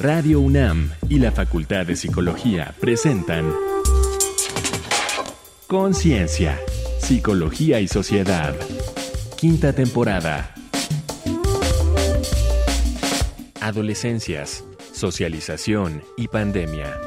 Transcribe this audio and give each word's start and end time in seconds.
Radio 0.00 0.40
UNAM 0.40 0.92
y 1.10 1.18
la 1.18 1.30
Facultad 1.30 1.84
de 1.84 1.94
Psicología 1.94 2.74
presentan 2.80 3.52
Conciencia, 5.66 6.58
Psicología 6.98 7.80
y 7.80 7.86
Sociedad. 7.86 8.54
Quinta 9.36 9.74
temporada. 9.74 10.54
Adolescencias, 13.60 14.64
socialización 14.94 16.02
y 16.16 16.28
pandemia. 16.28 16.98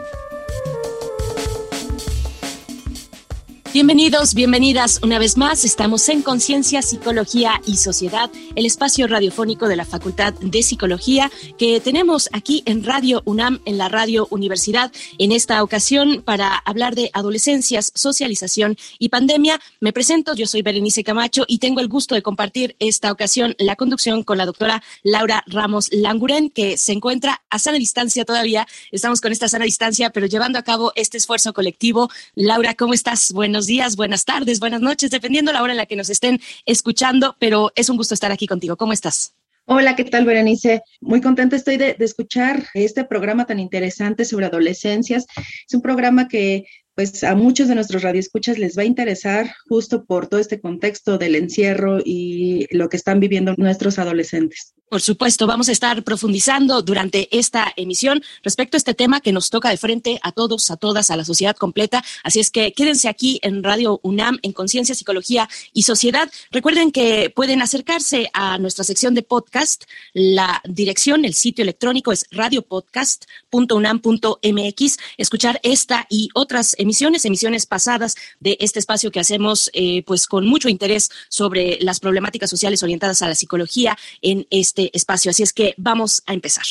Bienvenidos, 3.74 4.36
bienvenidas 4.36 5.00
una 5.02 5.18
vez 5.18 5.36
más. 5.36 5.66
Estamos 5.66 6.08
en 6.08 6.22
Conciencia, 6.22 6.84
Psicología 6.84 7.60
y 7.66 7.78
Sociedad, 7.78 8.30
el 8.56 8.68
espacio 8.68 9.08
radiofónico 9.08 9.68
de 9.68 9.76
la 9.76 9.84
Facultad 9.84 10.32
de 10.36 10.62
Psicología 10.62 11.32
que 11.58 11.82
tenemos 11.82 12.30
aquí 12.34 12.62
en 12.68 12.84
Radio 12.84 13.24
UNAM, 13.26 13.62
en 13.66 13.80
la 13.80 13.90
Radio 13.90 14.28
Universidad, 14.30 14.92
en 15.18 15.32
esta 15.32 15.64
ocasión 15.64 16.22
para 16.22 16.56
hablar 16.56 16.94
de 16.94 17.10
adolescencias, 17.14 17.92
socialización 17.96 18.78
y 19.00 19.10
pandemia. 19.10 19.60
Me 19.80 19.92
presento, 19.92 20.36
yo 20.36 20.46
soy 20.46 20.62
Berenice 20.62 21.04
Camacho 21.04 21.44
y 21.48 21.58
tengo 21.58 21.80
el 21.80 21.88
gusto 21.88 22.14
de 22.14 22.22
compartir 22.22 22.76
esta 22.78 23.12
ocasión 23.12 23.56
la 23.58 23.76
conducción 23.76 24.22
con 24.22 24.38
la 24.38 24.46
doctora 24.46 24.84
Laura 25.02 25.44
Ramos 25.48 25.90
Languren, 25.92 26.52
que 26.52 26.78
se 26.78 26.92
encuentra 26.92 27.42
a 27.50 27.58
sana 27.58 27.80
distancia 27.80 28.24
todavía. 28.24 28.68
Estamos 28.92 29.20
con 29.20 29.32
esta 29.32 29.50
sana 29.50 29.66
distancia, 29.66 30.12
pero 30.12 30.28
llevando 30.28 30.60
a 30.60 30.64
cabo 30.64 30.92
este 30.96 31.18
esfuerzo 31.18 31.54
colectivo. 31.54 32.12
Laura, 32.36 32.76
¿cómo 32.76 32.94
estás? 32.94 33.32
Buenos 33.34 33.63
días, 33.68 33.96
buenas 33.96 34.26
tardes, 34.26 34.60
buenas 34.60 34.82
noches, 34.82 35.12
dependiendo 35.12 35.52
la 35.52 35.62
hora 35.62 35.74
en 35.74 35.78
la 35.78 35.86
que 35.86 35.96
nos 35.96 36.10
estén 36.10 36.40
escuchando, 36.66 37.36
pero 37.40 37.72
es 37.76 37.90
un 37.90 37.98
gusto 37.98 38.14
estar 38.14 38.32
aquí 38.32 38.48
contigo. 38.48 38.78
¿Cómo 38.78 38.94
estás? 38.94 39.36
Hola, 39.66 39.96
¿qué 39.96 40.04
tal, 40.04 40.26
Berenice? 40.26 40.82
Muy 41.00 41.22
contenta 41.22 41.56
estoy 41.56 41.78
de, 41.78 41.94
de, 41.94 42.04
escuchar 42.04 42.66
este 42.74 43.06
programa 43.06 43.46
tan 43.46 43.60
interesante 43.60 44.26
sobre 44.26 44.48
adolescencias. 44.48 45.26
Es 45.38 45.74
un 45.74 45.82
programa 45.82 46.28
que 46.28 46.66
pues 46.96 47.24
a 47.24 47.36
muchos 47.36 47.68
de 47.68 47.76
nuestros 47.76 48.04
radioescuchas 48.04 48.58
les 48.58 48.78
va 48.78 48.84
a 48.84 48.86
interesar 48.86 49.54
justo 49.68 50.06
por 50.06 50.28
todo 50.28 50.40
este 50.40 50.62
contexto 50.62 51.18
del 51.18 51.36
encierro 51.36 52.00
y 52.04 52.68
lo 52.76 52.90
que 52.90 52.98
están 52.98 53.20
viviendo 53.20 53.54
nuestros 53.58 54.00
adolescentes. 54.00 54.74
Por 54.94 55.02
supuesto, 55.02 55.48
vamos 55.48 55.70
a 55.70 55.72
estar 55.72 56.04
profundizando 56.04 56.84
durante 56.84 57.36
esta 57.36 57.74
emisión 57.78 58.22
respecto 58.44 58.76
a 58.76 58.78
este 58.78 58.94
tema 58.94 59.22
que 59.22 59.32
nos 59.32 59.50
toca 59.50 59.70
de 59.70 59.78
frente 59.78 60.20
a 60.22 60.32
todos, 60.32 60.70
a 60.70 60.78
todas, 60.78 61.10
a 61.10 61.18
la 61.18 61.26
sociedad 61.26 61.56
completa. 61.56 62.04
Así 62.24 62.40
es 62.40 62.52
que 62.52 62.74
quédense 62.74 63.10
aquí 63.10 63.40
en 63.42 63.64
Radio 63.64 64.00
UNAM, 64.04 64.38
en 64.44 64.54
Conciencia, 64.54 64.94
Psicología 64.94 65.50
y 65.74 65.82
Sociedad. 65.82 66.30
Recuerden 66.52 66.92
que 66.92 67.34
pueden 67.36 67.64
acercarse 67.64 68.30
a 68.34 68.60
nuestra 68.60 68.84
sección 68.84 69.16
de 69.16 69.24
podcast. 69.24 69.86
La 70.14 70.62
dirección, 70.64 71.26
el 71.26 71.34
sitio 71.34 71.64
electrónico 71.64 72.12
es 72.12 72.28
radiopodcast.unam.mx. 72.30 74.98
Escuchar 75.18 75.60
esta 75.64 76.06
y 76.08 76.30
otras 76.36 76.76
emisiones, 76.84 77.26
emisiones 77.26 77.66
pasadas 77.66 78.16
de 78.40 78.58
este 78.60 78.80
espacio 78.80 79.12
que 79.12 79.20
hacemos 79.20 79.70
eh, 79.74 80.04
pues 80.06 80.28
con 80.28 80.46
mucho 80.46 80.70
interés 80.70 81.10
sobre 81.30 81.80
las 81.82 82.00
problemáticas 82.00 82.50
sociales 82.50 82.84
orientadas 82.84 83.22
a 83.22 83.28
la 83.28 83.36
psicología 83.36 83.98
en 84.22 84.48
este 84.50 84.92
espacio. 84.96 85.32
Así 85.32 85.44
es 85.44 85.54
que 85.54 85.74
vamos 85.78 86.24
a 86.26 86.34
empezar. 86.34 86.66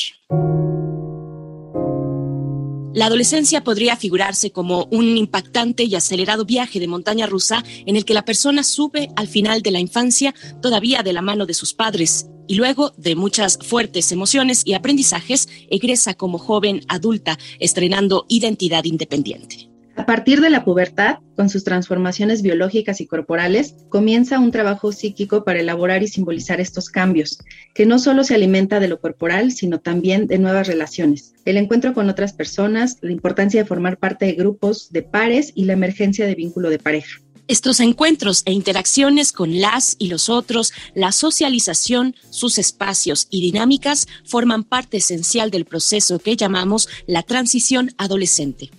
La 2.95 3.07
adolescencia 3.07 3.63
podría 3.63 3.95
figurarse 3.95 4.51
como 4.51 4.87
un 4.91 5.17
impactante 5.17 5.83
y 5.83 5.95
acelerado 5.95 6.45
viaje 6.45 6.79
de 6.79 6.87
montaña 6.87 7.25
rusa 7.25 7.63
en 7.87 7.95
el 7.95 8.05
que 8.05 8.13
la 8.13 8.23
persona 8.23 8.63
sube 8.63 9.09
al 9.15 9.27
final 9.27 9.63
de 9.63 9.71
la 9.71 9.79
infancia 9.79 10.35
todavía 10.61 11.01
de 11.01 11.11
la 11.11 11.23
mano 11.23 11.47
de 11.47 11.55
sus 11.55 11.73
padres 11.73 12.27
y 12.47 12.53
luego 12.53 12.91
de 12.97 13.15
muchas 13.15 13.57
fuertes 13.57 14.11
emociones 14.11 14.61
y 14.63 14.75
aprendizajes 14.75 15.49
egresa 15.71 16.13
como 16.13 16.37
joven 16.37 16.81
adulta 16.87 17.39
estrenando 17.59 18.27
identidad 18.29 18.83
independiente. 18.83 19.72
A 19.95 20.07
partir 20.07 20.41
de 20.41 20.49
la 20.49 20.65
pubertad, 20.65 21.19
con 21.35 21.49
sus 21.49 21.63
transformaciones 21.63 22.41
biológicas 22.41 22.99
y 22.99 23.05
corporales, 23.05 23.75
comienza 23.89 24.39
un 24.39 24.49
trabajo 24.49 24.91
psíquico 24.91 25.43
para 25.43 25.59
elaborar 25.59 26.01
y 26.01 26.07
simbolizar 26.07 26.59
estos 26.59 26.89
cambios, 26.89 27.37
que 27.75 27.85
no 27.85 27.99
solo 27.99 28.23
se 28.23 28.33
alimenta 28.33 28.79
de 28.79 28.87
lo 28.87 28.99
corporal, 28.99 29.51
sino 29.51 29.79
también 29.79 30.25
de 30.25 30.39
nuevas 30.39 30.67
relaciones, 30.67 31.33
el 31.45 31.57
encuentro 31.57 31.93
con 31.93 32.09
otras 32.09 32.33
personas, 32.33 32.97
la 33.01 33.11
importancia 33.11 33.61
de 33.61 33.67
formar 33.67 33.97
parte 33.97 34.25
de 34.25 34.33
grupos 34.33 34.91
de 34.91 35.03
pares 35.03 35.51
y 35.53 35.65
la 35.65 35.73
emergencia 35.73 36.25
de 36.25 36.35
vínculo 36.35 36.71
de 36.71 36.79
pareja. 36.79 37.19
Estos 37.47 37.79
encuentros 37.79 38.41
e 38.45 38.51
interacciones 38.51 39.31
con 39.31 39.59
las 39.61 39.95
y 39.99 40.07
los 40.07 40.27
otros, 40.27 40.73
la 40.95 41.11
socialización, 41.11 42.15
sus 42.31 42.57
espacios 42.57 43.27
y 43.29 43.41
dinámicas 43.41 44.07
forman 44.25 44.63
parte 44.63 44.97
esencial 44.97 45.51
del 45.51 45.65
proceso 45.65 46.17
que 46.19 46.35
llamamos 46.35 46.87
la 47.05 47.21
transición 47.21 47.91
adolescente. 47.97 48.71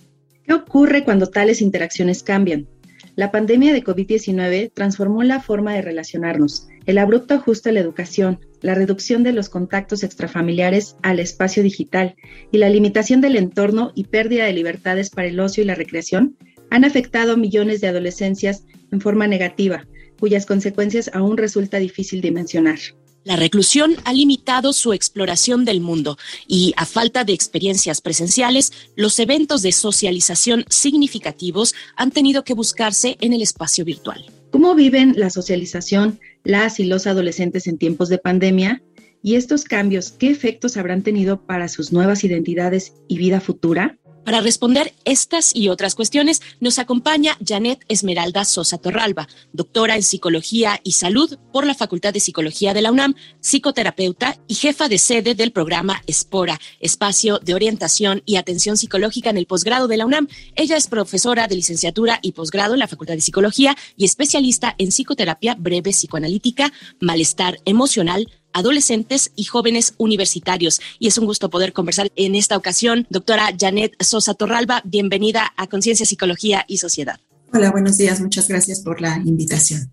¿Qué 0.45 0.53
ocurre 0.53 1.03
cuando 1.03 1.27
tales 1.27 1.61
interacciones 1.61 2.21
cambian? 2.21 2.67
La 3.15 3.31
pandemia 3.31 3.73
de 3.73 3.83
COVID-19 3.83 4.71
transformó 4.73 5.23
la 5.23 5.41
forma 5.41 5.73
de 5.73 5.81
relacionarnos, 5.81 6.67
el 6.85 6.97
abrupto 6.97 7.33
ajuste 7.33 7.69
a 7.69 7.71
la 7.71 7.79
educación, 7.79 8.39
la 8.61 8.75
reducción 8.75 9.23
de 9.23 9.31
los 9.31 9.49
contactos 9.49 10.03
extrafamiliares 10.03 10.97
al 11.01 11.19
espacio 11.19 11.63
digital 11.63 12.15
y 12.51 12.57
la 12.57 12.69
limitación 12.69 13.21
del 13.21 13.37
entorno 13.37 13.91
y 13.95 14.03
pérdida 14.03 14.45
de 14.45 14.53
libertades 14.53 15.09
para 15.09 15.29
el 15.29 15.39
ocio 15.39 15.63
y 15.63 15.65
la 15.65 15.75
recreación 15.75 16.35
han 16.69 16.83
afectado 16.83 17.33
a 17.33 17.37
millones 17.37 17.81
de 17.81 17.87
adolescencias 17.87 18.65
en 18.91 19.01
forma 19.01 19.27
negativa, 19.27 19.87
cuyas 20.19 20.45
consecuencias 20.45 21.09
aún 21.13 21.37
resulta 21.37 21.79
difícil 21.79 22.21
dimensionar. 22.21 22.79
La 23.25 23.35
reclusión 23.35 23.95
ha 24.03 24.13
limitado 24.13 24.71
su 24.71 24.93
exploración 24.93 25.65
del 25.65 25.81
mundo 25.81 26.15
y, 26.47 26.75
a 26.77 26.85
falta 26.85 27.23
de 27.23 27.33
experiencias 27.33 27.99
presenciales, 27.99 28.71
los 28.95 29.17
eventos 29.17 29.63
de 29.63 29.71
socialización 29.71 30.63
significativos 30.69 31.73
han 31.95 32.11
tenido 32.11 32.43
que 32.43 32.53
buscarse 32.53 33.17
en 33.21 33.33
el 33.33 33.41
espacio 33.41 33.83
virtual. 33.83 34.23
¿Cómo 34.51 34.75
viven 34.75 35.15
la 35.17 35.31
socialización 35.31 36.19
las 36.43 36.79
y 36.79 36.85
los 36.85 37.07
adolescentes 37.07 37.65
en 37.65 37.79
tiempos 37.79 38.09
de 38.09 38.19
pandemia? 38.19 38.83
¿Y 39.23 39.33
estos 39.33 39.63
cambios 39.63 40.11
qué 40.11 40.29
efectos 40.29 40.77
habrán 40.77 41.01
tenido 41.01 41.47
para 41.47 41.67
sus 41.67 41.91
nuevas 41.91 42.23
identidades 42.23 42.93
y 43.07 43.17
vida 43.17 43.41
futura? 43.41 43.97
Para 44.25 44.41
responder 44.41 44.95
estas 45.05 45.55
y 45.55 45.69
otras 45.69 45.93
cuestiones, 45.93 46.41
nos 46.59 46.79
acompaña 46.79 47.37
Janet 47.45 47.85
Esmeralda 47.89 48.43
Sosa 48.43 48.79
Torralba, 48.79 49.27
doctora 49.53 49.95
en 49.95 50.01
Psicología 50.01 50.81
y 50.83 50.93
Salud 50.93 51.37
por 51.53 51.67
la 51.67 51.75
Facultad 51.75 52.11
de 52.11 52.19
Psicología 52.19 52.73
de 52.73 52.81
la 52.81 52.91
UNAM, 52.91 53.13
psicoterapeuta 53.39 54.39
y 54.47 54.55
jefa 54.55 54.89
de 54.89 54.97
sede 54.97 55.35
del 55.35 55.51
programa 55.51 56.01
Espora, 56.07 56.59
Espacio 56.79 57.37
de 57.37 57.53
Orientación 57.53 58.23
y 58.25 58.37
Atención 58.37 58.77
Psicológica 58.77 59.29
en 59.29 59.37
el 59.37 59.45
posgrado 59.45 59.87
de 59.87 59.97
la 59.97 60.07
UNAM. 60.07 60.27
Ella 60.55 60.75
es 60.75 60.87
profesora 60.87 61.47
de 61.47 61.57
licenciatura 61.57 62.17
y 62.23 62.31
posgrado 62.31 62.73
en 62.73 62.79
la 62.79 62.87
Facultad 62.87 63.13
de 63.13 63.21
Psicología 63.21 63.77
y 63.95 64.05
especialista 64.05 64.73
en 64.79 64.89
psicoterapia 64.89 65.53
breve 65.53 65.91
psicoanalítica, 65.91 66.73
malestar 66.99 67.59
emocional, 67.65 68.27
adolescentes 68.55 69.31
y 69.35 69.43
jóvenes 69.43 69.93
universitarios. 69.97 70.81
Y 70.97 71.07
es 71.07 71.17
un 71.19 71.25
gusto 71.25 71.49
poder 71.51 71.73
conversar 71.73 72.11
en 72.15 72.33
esta 72.33 72.57
ocasión. 72.57 73.05
Doctora 73.09 73.53
Janet 73.59 74.01
Sosa 74.01 74.33
Torralba, 74.33 74.81
bienvenida 74.85 75.53
a 75.57 75.67
Conciencia, 75.67 76.05
Psicología 76.05 76.65
y 76.67 76.77
Sociedad. 76.77 77.19
Hola, 77.53 77.71
buenos 77.71 77.97
días. 77.97 78.19
Muchas 78.21 78.47
gracias 78.47 78.79
por 78.79 79.01
la 79.01 79.17
invitación. 79.17 79.91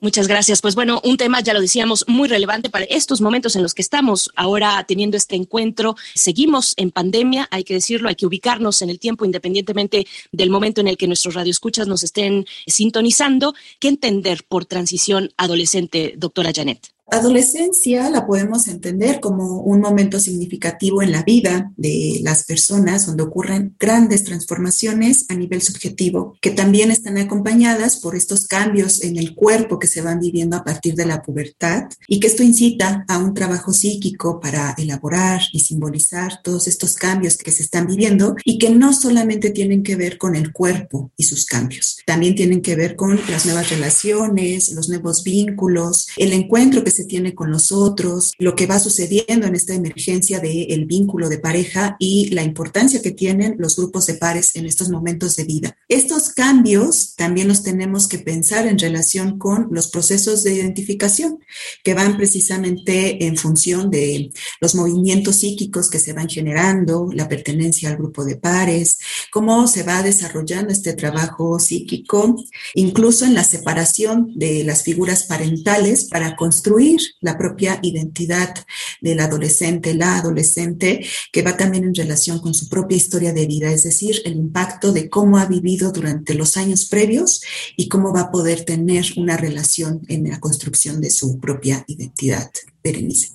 Muchas 0.00 0.28
gracias. 0.28 0.60
Pues 0.60 0.74
bueno, 0.74 1.00
un 1.02 1.16
tema, 1.16 1.40
ya 1.40 1.54
lo 1.54 1.60
decíamos, 1.60 2.04
muy 2.06 2.28
relevante 2.28 2.68
para 2.68 2.84
estos 2.84 3.20
momentos 3.20 3.56
en 3.56 3.62
los 3.62 3.72
que 3.72 3.80
estamos 3.82 4.30
ahora 4.36 4.84
teniendo 4.86 5.16
este 5.16 5.34
encuentro. 5.34 5.96
Seguimos 6.14 6.74
en 6.76 6.90
pandemia, 6.90 7.48
hay 7.50 7.64
que 7.64 7.74
decirlo, 7.74 8.10
hay 8.10 8.14
que 8.14 8.26
ubicarnos 8.26 8.82
en 8.82 8.90
el 8.90 8.98
tiempo 8.98 9.24
independientemente 9.24 10.06
del 10.30 10.50
momento 10.50 10.82
en 10.82 10.88
el 10.88 10.98
que 10.98 11.06
nuestros 11.06 11.34
radioescuchas 11.34 11.88
nos 11.88 12.02
estén 12.04 12.44
sintonizando. 12.66 13.54
¿Qué 13.80 13.88
entender 13.88 14.44
por 14.46 14.66
transición 14.66 15.30
adolescente, 15.38 16.14
doctora 16.18 16.52
Janet? 16.54 16.93
Adolescencia 17.06 18.08
la 18.08 18.26
podemos 18.26 18.66
entender 18.66 19.20
como 19.20 19.60
un 19.60 19.80
momento 19.80 20.18
significativo 20.18 21.02
en 21.02 21.12
la 21.12 21.22
vida 21.22 21.70
de 21.76 22.20
las 22.22 22.44
personas 22.44 23.06
donde 23.06 23.22
ocurren 23.22 23.76
grandes 23.78 24.24
transformaciones 24.24 25.26
a 25.28 25.34
nivel 25.34 25.60
subjetivo 25.60 26.36
que 26.40 26.50
también 26.50 26.90
están 26.90 27.18
acompañadas 27.18 27.98
por 27.98 28.16
estos 28.16 28.46
cambios 28.46 29.02
en 29.04 29.18
el 29.18 29.34
cuerpo 29.34 29.78
que 29.78 29.86
se 29.86 30.00
van 30.00 30.18
viviendo 30.18 30.56
a 30.56 30.64
partir 30.64 30.94
de 30.94 31.04
la 31.04 31.22
pubertad 31.22 31.84
y 32.08 32.20
que 32.20 32.26
esto 32.26 32.42
incita 32.42 33.04
a 33.06 33.18
un 33.18 33.34
trabajo 33.34 33.74
psíquico 33.74 34.40
para 34.40 34.74
elaborar 34.78 35.42
y 35.52 35.60
simbolizar 35.60 36.40
todos 36.42 36.66
estos 36.68 36.94
cambios 36.94 37.36
que 37.36 37.52
se 37.52 37.64
están 37.64 37.86
viviendo 37.86 38.34
y 38.46 38.56
que 38.56 38.70
no 38.70 38.94
solamente 38.94 39.50
tienen 39.50 39.82
que 39.82 39.96
ver 39.96 40.16
con 40.16 40.36
el 40.36 40.52
cuerpo 40.52 41.12
y 41.18 41.24
sus 41.24 41.44
cambios, 41.44 41.98
también 42.06 42.34
tienen 42.34 42.62
que 42.62 42.76
ver 42.76 42.96
con 42.96 43.20
las 43.28 43.44
nuevas 43.44 43.68
relaciones, 43.68 44.72
los 44.72 44.88
nuevos 44.88 45.22
vínculos, 45.22 46.08
el 46.16 46.32
encuentro 46.32 46.82
que 46.82 46.90
se 46.90 47.03
tiene 47.04 47.34
con 47.34 47.50
los 47.50 47.72
otros, 47.72 48.32
lo 48.38 48.54
que 48.54 48.66
va 48.66 48.78
sucediendo 48.78 49.46
en 49.46 49.54
esta 49.54 49.74
emergencia 49.74 50.40
del 50.40 50.86
vínculo 50.86 51.28
de 51.28 51.38
pareja 51.38 51.96
y 51.98 52.30
la 52.30 52.42
importancia 52.42 53.02
que 53.02 53.10
tienen 53.10 53.56
los 53.58 53.76
grupos 53.76 54.06
de 54.06 54.14
pares 54.14 54.56
en 54.56 54.66
estos 54.66 54.88
momentos 54.88 55.36
de 55.36 55.44
vida. 55.44 55.76
Estos 55.88 56.30
cambios 56.30 57.14
también 57.16 57.48
los 57.48 57.62
tenemos 57.62 58.08
que 58.08 58.18
pensar 58.18 58.66
en 58.66 58.78
relación 58.78 59.38
con 59.38 59.68
los 59.70 59.88
procesos 59.88 60.42
de 60.42 60.54
identificación 60.54 61.38
que 61.82 61.94
van 61.94 62.16
precisamente 62.16 63.26
en 63.26 63.36
función 63.36 63.90
de 63.90 64.32
los 64.60 64.74
movimientos 64.74 65.36
psíquicos 65.36 65.90
que 65.90 65.98
se 65.98 66.12
van 66.12 66.28
generando, 66.28 67.08
la 67.12 67.28
pertenencia 67.28 67.88
al 67.88 67.96
grupo 67.96 68.24
de 68.24 68.36
pares, 68.36 68.98
cómo 69.30 69.66
se 69.66 69.82
va 69.82 70.02
desarrollando 70.02 70.72
este 70.72 70.94
trabajo 70.94 71.58
psíquico, 71.58 72.36
incluso 72.74 73.24
en 73.24 73.34
la 73.34 73.44
separación 73.44 74.32
de 74.34 74.64
las 74.64 74.82
figuras 74.82 75.24
parentales 75.24 76.04
para 76.04 76.36
construir 76.36 76.83
la 77.20 77.36
propia 77.36 77.78
identidad 77.82 78.54
del 79.00 79.20
adolescente, 79.20 79.94
la 79.94 80.18
adolescente, 80.18 81.06
que 81.32 81.42
va 81.42 81.56
también 81.56 81.84
en 81.84 81.94
relación 81.94 82.40
con 82.40 82.54
su 82.54 82.68
propia 82.68 82.96
historia 82.96 83.32
de 83.32 83.46
vida, 83.46 83.70
es 83.70 83.84
decir, 83.84 84.20
el 84.24 84.34
impacto 84.34 84.92
de 84.92 85.08
cómo 85.08 85.38
ha 85.38 85.46
vivido 85.46 85.92
durante 85.92 86.34
los 86.34 86.56
años 86.56 86.86
previos 86.86 87.42
y 87.76 87.88
cómo 87.88 88.12
va 88.12 88.22
a 88.22 88.30
poder 88.30 88.64
tener 88.64 89.04
una 89.16 89.36
relación 89.36 90.02
en 90.08 90.28
la 90.28 90.40
construcción 90.40 91.00
de 91.00 91.10
su 91.10 91.38
propia 91.40 91.84
identidad. 91.86 92.50
Berenice. 92.82 93.32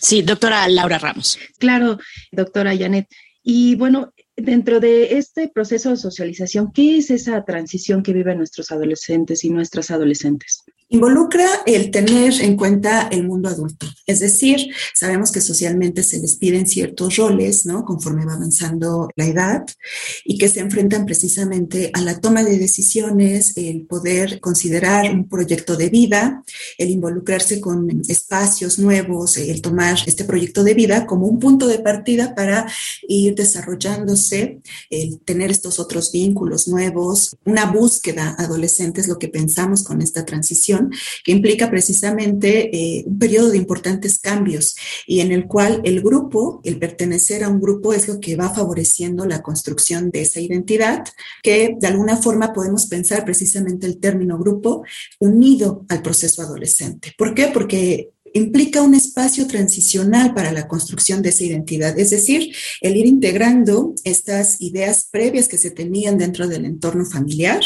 Sí, 0.00 0.22
doctora 0.22 0.66
Laura 0.68 0.98
Ramos. 0.98 1.38
Claro, 1.58 1.98
doctora 2.32 2.74
Janet. 2.76 3.06
Y 3.42 3.74
bueno, 3.76 4.12
dentro 4.34 4.80
de 4.80 5.18
este 5.18 5.48
proceso 5.48 5.90
de 5.90 5.96
socialización, 5.96 6.72
¿qué 6.72 6.98
es 6.98 7.10
esa 7.10 7.44
transición 7.44 8.02
que 8.02 8.12
viven 8.12 8.38
nuestros 8.38 8.70
adolescentes 8.70 9.44
y 9.44 9.50
nuestras 9.50 9.90
adolescentes? 9.90 10.64
Involucra 10.90 11.46
el 11.66 11.90
tener 11.90 12.40
en 12.40 12.56
cuenta 12.56 13.08
el 13.10 13.26
mundo 13.26 13.50
adulto. 13.50 13.86
Es 14.06 14.20
decir, 14.20 14.70
sabemos 14.94 15.30
que 15.30 15.42
socialmente 15.42 16.02
se 16.02 16.18
les 16.18 16.36
piden 16.36 16.66
ciertos 16.66 17.16
roles, 17.16 17.66
¿no? 17.66 17.84
Conforme 17.84 18.24
va 18.24 18.32
avanzando 18.32 19.10
la 19.14 19.26
edad 19.26 19.66
y 20.24 20.38
que 20.38 20.48
se 20.48 20.60
enfrentan 20.60 21.04
precisamente 21.04 21.90
a 21.92 22.00
la 22.00 22.18
toma 22.20 22.42
de 22.42 22.56
decisiones, 22.56 23.54
el 23.58 23.82
poder 23.82 24.40
considerar 24.40 25.12
un 25.12 25.28
proyecto 25.28 25.76
de 25.76 25.90
vida, 25.90 26.42
el 26.78 26.88
involucrarse 26.88 27.60
con 27.60 28.00
espacios 28.08 28.78
nuevos, 28.78 29.36
el 29.36 29.60
tomar 29.60 29.98
este 30.06 30.24
proyecto 30.24 30.64
de 30.64 30.72
vida 30.72 31.04
como 31.04 31.26
un 31.26 31.38
punto 31.38 31.66
de 31.66 31.80
partida 31.80 32.34
para 32.34 32.66
ir 33.06 33.34
desarrollándose, 33.34 34.62
el 34.88 35.20
tener 35.20 35.50
estos 35.50 35.78
otros 35.80 36.12
vínculos 36.12 36.66
nuevos, 36.66 37.36
una 37.44 37.66
búsqueda 37.66 38.34
adolescente 38.38 39.02
es 39.02 39.08
lo 39.08 39.18
que 39.18 39.28
pensamos 39.28 39.82
con 39.82 40.00
esta 40.00 40.24
transición 40.24 40.77
que 41.24 41.32
implica 41.32 41.70
precisamente 41.70 42.74
eh, 42.74 43.04
un 43.06 43.18
periodo 43.18 43.50
de 43.50 43.56
importantes 43.56 44.18
cambios 44.18 44.76
y 45.06 45.20
en 45.20 45.32
el 45.32 45.46
cual 45.46 45.80
el 45.84 46.02
grupo, 46.02 46.60
el 46.64 46.78
pertenecer 46.78 47.44
a 47.44 47.48
un 47.48 47.60
grupo 47.60 47.92
es 47.92 48.08
lo 48.08 48.20
que 48.20 48.36
va 48.36 48.50
favoreciendo 48.50 49.26
la 49.26 49.42
construcción 49.42 50.10
de 50.10 50.22
esa 50.22 50.40
identidad, 50.40 51.04
que 51.42 51.76
de 51.78 51.86
alguna 51.86 52.16
forma 52.16 52.52
podemos 52.52 52.86
pensar 52.86 53.24
precisamente 53.24 53.86
el 53.86 53.98
término 53.98 54.38
grupo 54.38 54.84
unido 55.18 55.84
al 55.88 56.02
proceso 56.02 56.42
adolescente. 56.42 57.14
¿Por 57.16 57.34
qué? 57.34 57.50
Porque 57.52 58.10
implica 58.38 58.82
un 58.82 58.94
espacio 58.94 59.46
transicional 59.46 60.34
para 60.34 60.52
la 60.52 60.66
construcción 60.66 61.20
de 61.20 61.28
esa 61.28 61.44
identidad, 61.44 61.98
es 61.98 62.10
decir, 62.10 62.54
el 62.80 62.96
ir 62.96 63.06
integrando 63.06 63.94
estas 64.04 64.60
ideas 64.60 65.08
previas 65.10 65.48
que 65.48 65.58
se 65.58 65.70
tenían 65.70 66.16
dentro 66.16 66.48
del 66.48 66.64
entorno 66.64 67.04
familiar, 67.04 67.60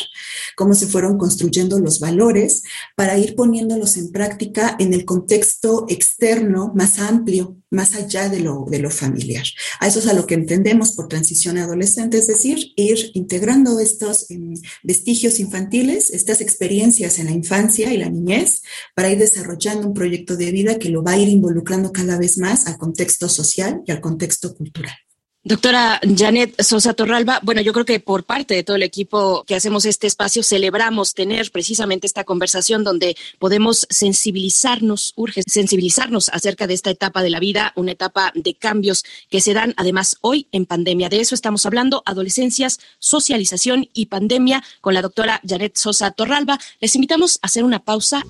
cómo 0.57 0.75
se 0.75 0.87
fueron 0.87 1.19
construyendo 1.19 1.79
los 1.79 2.01
valores, 2.01 2.63
para 2.97 3.17
ir 3.19 3.35
poniéndolos 3.35 3.97
en 3.97 4.11
práctica 4.11 4.77
en 4.79 4.93
el 4.93 5.05
contexto 5.05 5.87
externo 5.89 6.73
más 6.75 6.99
amplio, 6.99 7.62
más 7.73 7.95
allá 7.95 8.29
de 8.29 8.41
lo, 8.41 8.67
de 8.71 8.79
lo 8.79 8.91
familiar. 8.91 9.45
A 9.81 9.89
eso 9.89 9.99
es 9.99 10.07
a 10.07 10.13
lo 10.13 10.27
que 10.27 10.35
entendemos 10.35 10.93
por 10.93 11.09
transición 11.09 11.59
adolescente, 11.59 12.19
es 12.19 12.27
decir, 12.27 12.73
ir 12.77 13.11
integrando 13.15 13.81
estos 13.81 14.31
em, 14.31 14.55
vestigios 14.83 15.41
infantiles, 15.41 16.11
estas 16.11 16.41
experiencias 16.41 17.19
en 17.19 17.27
la 17.27 17.33
infancia 17.33 17.93
y 17.93 17.97
la 17.97 18.11
niñez, 18.11 18.63
para 18.95 19.11
ir 19.11 19.19
desarrollando 19.19 19.89
un 19.89 19.95
proyecto 19.95 20.37
de 20.37 20.53
vida 20.53 20.79
que 20.79 20.91
lo 20.91 21.03
va 21.03 21.13
a 21.13 21.19
ir 21.19 21.29
involucrando 21.29 21.93
cada 21.93 22.19
vez 22.19 22.39
más 22.39 22.67
al 22.67 22.77
contexto 22.77 23.29
social 23.29 23.83
y 23.87 23.91
al 23.91 24.01
contexto 24.01 24.55
cultural. 24.55 24.95
Doctora 25.45 26.01
Janet 26.05 26.63
Sosa 26.63 26.95
Torralba, 26.95 27.41
bueno, 27.43 27.61
yo 27.63 27.73
creo 27.73 27.85
que 27.85 27.99
por 27.99 28.23
parte 28.23 28.55
de 28.55 28.63
todo 28.63 28.77
el 28.77 28.85
equipo 28.85 29.43
que 29.45 29.57
hacemos 29.57 29.85
este 29.87 30.07
espacio 30.07 30.45
celebramos 30.45 31.15
tener 31.15 31.51
precisamente 31.51 32.07
esta 32.07 32.23
conversación 32.23 32.85
donde 32.85 33.17
podemos 33.41 33.89
sensibilizarnos, 33.91 35.15
urge 35.17 35.43
sensibilizarnos 35.45 36.29
acerca 36.29 36.69
de 36.69 36.75
esta 36.75 36.91
etapa 36.91 37.25
de 37.25 37.31
la 37.31 37.41
vida, 37.41 37.73
una 37.75 37.91
etapa 37.91 38.31
de 38.37 38.55
cambios 38.55 39.05
que 39.31 39.41
se 39.41 39.53
dan 39.53 39.75
además 39.77 40.17
hoy 40.21 40.47
en 40.53 40.65
pandemia. 40.65 41.09
De 41.09 41.21
eso 41.21 41.35
estamos 41.35 41.67
hablando, 41.67 42.05
adolescencias, 42.07 42.79
socialización 43.01 43.89
y 43.95 44.07
pandemia 44.07 44.63
con 44.81 44.95
la 44.95 45.03
doctora 45.03 45.41
Janet 45.45 45.77
Sosa 45.77 46.13
Torralba. 46.13 46.61
Les 46.81 46.95
invitamos 46.95 47.41
a 47.43 47.47
hacer 47.47 47.65
una 47.65 47.81
pausa. 47.81 48.23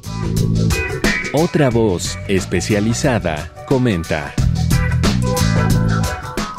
Otra 1.34 1.68
voz 1.68 2.16
especializada 2.28 3.52
comenta. 3.68 4.34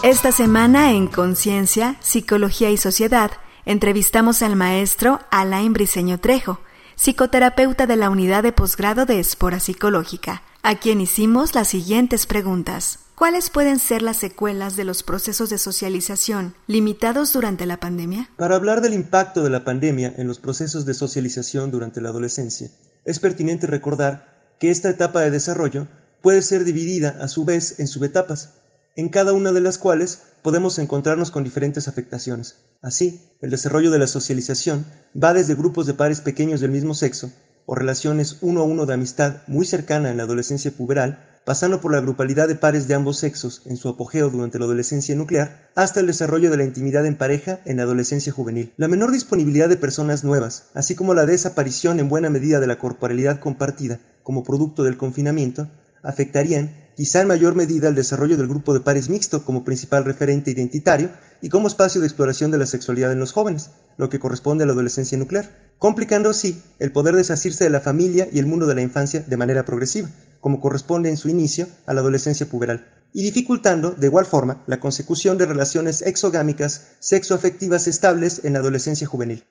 Esta 0.04 0.34
semana 0.34 0.92
en 0.92 1.08
Conciencia, 1.08 1.96
Psicología 2.02 2.70
y 2.70 2.76
Sociedad, 2.76 3.32
entrevistamos 3.64 4.42
al 4.42 4.58
maestro 4.58 5.22
Alain 5.32 5.72
Briceño 5.72 6.20
Trejo, 6.20 6.60
psicoterapeuta 6.98 7.88
de 7.88 7.96
la 7.96 8.10
unidad 8.10 8.44
de 8.44 8.52
posgrado 8.52 9.06
de 9.06 9.22
Espora 9.22 9.62
Psicológica, 9.62 10.44
a 10.62 10.78
quien 10.78 11.00
hicimos 11.00 11.56
las 11.56 11.70
siguientes 11.70 12.26
preguntas. 12.26 13.00
¿Cuáles 13.16 13.50
pueden 13.50 13.80
ser 13.80 14.02
las 14.02 14.18
secuelas 14.18 14.76
de 14.76 14.84
los 14.84 15.04
procesos 15.04 15.50
de 15.50 15.58
socialización 15.58 16.54
limitados 16.68 17.32
durante 17.32 17.66
la 17.66 17.80
pandemia? 17.80 18.30
Para 18.36 18.58
hablar 18.58 18.82
del 18.82 18.96
impacto 18.96 19.42
de 19.42 19.52
la 19.52 19.64
pandemia 19.64 20.14
en 20.18 20.28
los 20.28 20.38
procesos 20.38 20.86
de 20.86 20.96
socialización 20.96 21.72
durante 21.72 22.02
la 22.02 22.10
adolescencia, 22.10 22.70
es 23.06 23.20
pertinente 23.20 23.68
recordar 23.68 24.58
que 24.60 24.70
esta 24.70 24.90
etapa 24.90 25.22
de 25.22 25.32
desarrollo 25.32 25.88
puede 26.22 26.42
ser 26.42 26.66
dividida 26.66 27.16
a 27.22 27.30
su 27.30 27.46
vez 27.46 27.80
en 27.80 27.88
subetapas, 27.88 28.56
en 28.96 29.10
cada 29.10 29.34
una 29.34 29.52
de 29.52 29.62
las 29.62 29.78
cuales 29.78 30.20
podemos 30.42 30.78
encontrarnos 30.78 31.32
con 31.32 31.44
diferentes 31.44 31.88
afectaciones. 31.88 32.58
Así, 32.82 33.22
el 33.42 33.50
desarrollo 33.50 33.92
de 33.92 34.00
la 34.00 34.08
socialización 34.08 34.86
va 35.22 35.34
desde 35.34 35.56
grupos 35.56 35.88
de 35.88 35.94
pares 35.94 36.22
pequeños 36.22 36.62
del 36.62 36.72
mismo 36.72 36.94
sexo, 36.94 37.32
o 37.66 37.76
relaciones 37.76 38.38
uno 38.42 38.62
a 38.62 38.66
uno 38.66 38.86
de 38.86 38.94
amistad 38.94 39.38
muy 39.48 39.66
cercana 39.66 40.12
en 40.12 40.18
la 40.18 40.24
adolescencia 40.24 40.72
puberal, 40.72 41.30
pasando 41.46 41.82
por 41.82 41.92
la 41.92 42.02
grupalidad 42.02 42.48
de 42.48 42.56
pares 42.56 42.88
de 42.88 42.94
ambos 42.94 43.18
sexos 43.18 43.62
en 43.66 43.78
su 43.78 43.90
apogeo 43.90 44.30
durante 44.30 44.60
la 44.60 44.66
adolescencia 44.66 45.16
nuclear, 45.16 45.70
hasta 45.76 46.00
el 46.00 46.08
desarrollo 46.08 46.50
de 46.50 46.58
la 46.58 46.64
intimidad 46.64 47.06
en 47.06 47.18
pareja 47.18 47.60
en 47.66 47.78
la 47.78 47.84
adolescencia 47.84 48.32
juvenil. 48.32 48.74
La 48.78 48.88
menor 48.88 49.12
disponibilidad 49.12 49.70
de 49.70 49.78
personas 49.78 50.24
nuevas, 50.24 50.66
así 50.74 50.96
como 50.96 51.14
la 51.14 51.26
desaparición 51.26 52.00
en 52.00 52.10
buena 52.10 52.30
medida 52.30 52.60
de 52.60 52.68
la 52.68 52.80
corporalidad 52.80 53.40
compartida 53.40 54.00
como 54.24 54.44
producto 54.44 54.84
del 54.84 54.98
confinamiento, 54.98 55.70
afectarían 56.02 56.83
quizá 56.96 57.22
en 57.22 57.28
mayor 57.28 57.56
medida 57.56 57.90
el 57.90 57.96
desarrollo 57.96 58.38
del 58.38 58.48
grupo 58.48 58.74
de 58.74 58.80
pares 58.80 59.10
mixto 59.10 59.44
como 59.44 59.64
principal 59.64 60.06
referente 60.06 60.52
identitario 60.52 61.10
y 61.42 61.50
como 61.50 61.68
espacio 61.68 62.02
de 62.02 62.08
exploración 62.08 62.52
de 62.52 62.58
la 62.58 62.66
sexualidad 62.66 63.12
en 63.12 63.20
los 63.20 63.34
jóvenes, 63.34 63.72
lo 63.98 64.10
que 64.10 64.20
corresponde 64.20 64.64
a 64.64 64.68
la 64.68 64.74
adolescencia 64.74 65.18
nuclear, 65.18 65.74
complicando 65.78 66.30
así 66.30 66.62
el 66.80 66.92
poder 66.92 67.16
desasirse 67.16 67.64
de 67.64 67.70
la 67.70 67.82
familia 67.82 68.28
y 68.32 68.40
el 68.40 68.46
mundo 68.46 68.66
de 68.66 68.76
la 68.76 68.82
infancia 68.82 69.22
de 69.22 69.38
manera 69.38 69.66
progresiva, 69.66 70.10
como 70.40 70.62
corresponde 70.62 71.10
en 71.10 71.18
su 71.18 71.30
inicio 71.30 71.68
a 71.86 71.94
la 71.94 72.02
adolescencia 72.02 72.48
puberal, 72.48 72.88
y 73.14 73.24
dificultando, 73.24 73.92
de 73.92 74.08
igual 74.08 74.26
forma, 74.26 74.64
la 74.68 74.80
consecución 74.80 75.38
de 75.38 75.46
relaciones 75.46 76.02
exogámicas 76.02 76.88
sexoafectivas 77.00 77.88
estables 77.88 78.42
en 78.44 78.54
la 78.54 78.60
adolescencia 78.60 79.08
juvenil. 79.08 79.44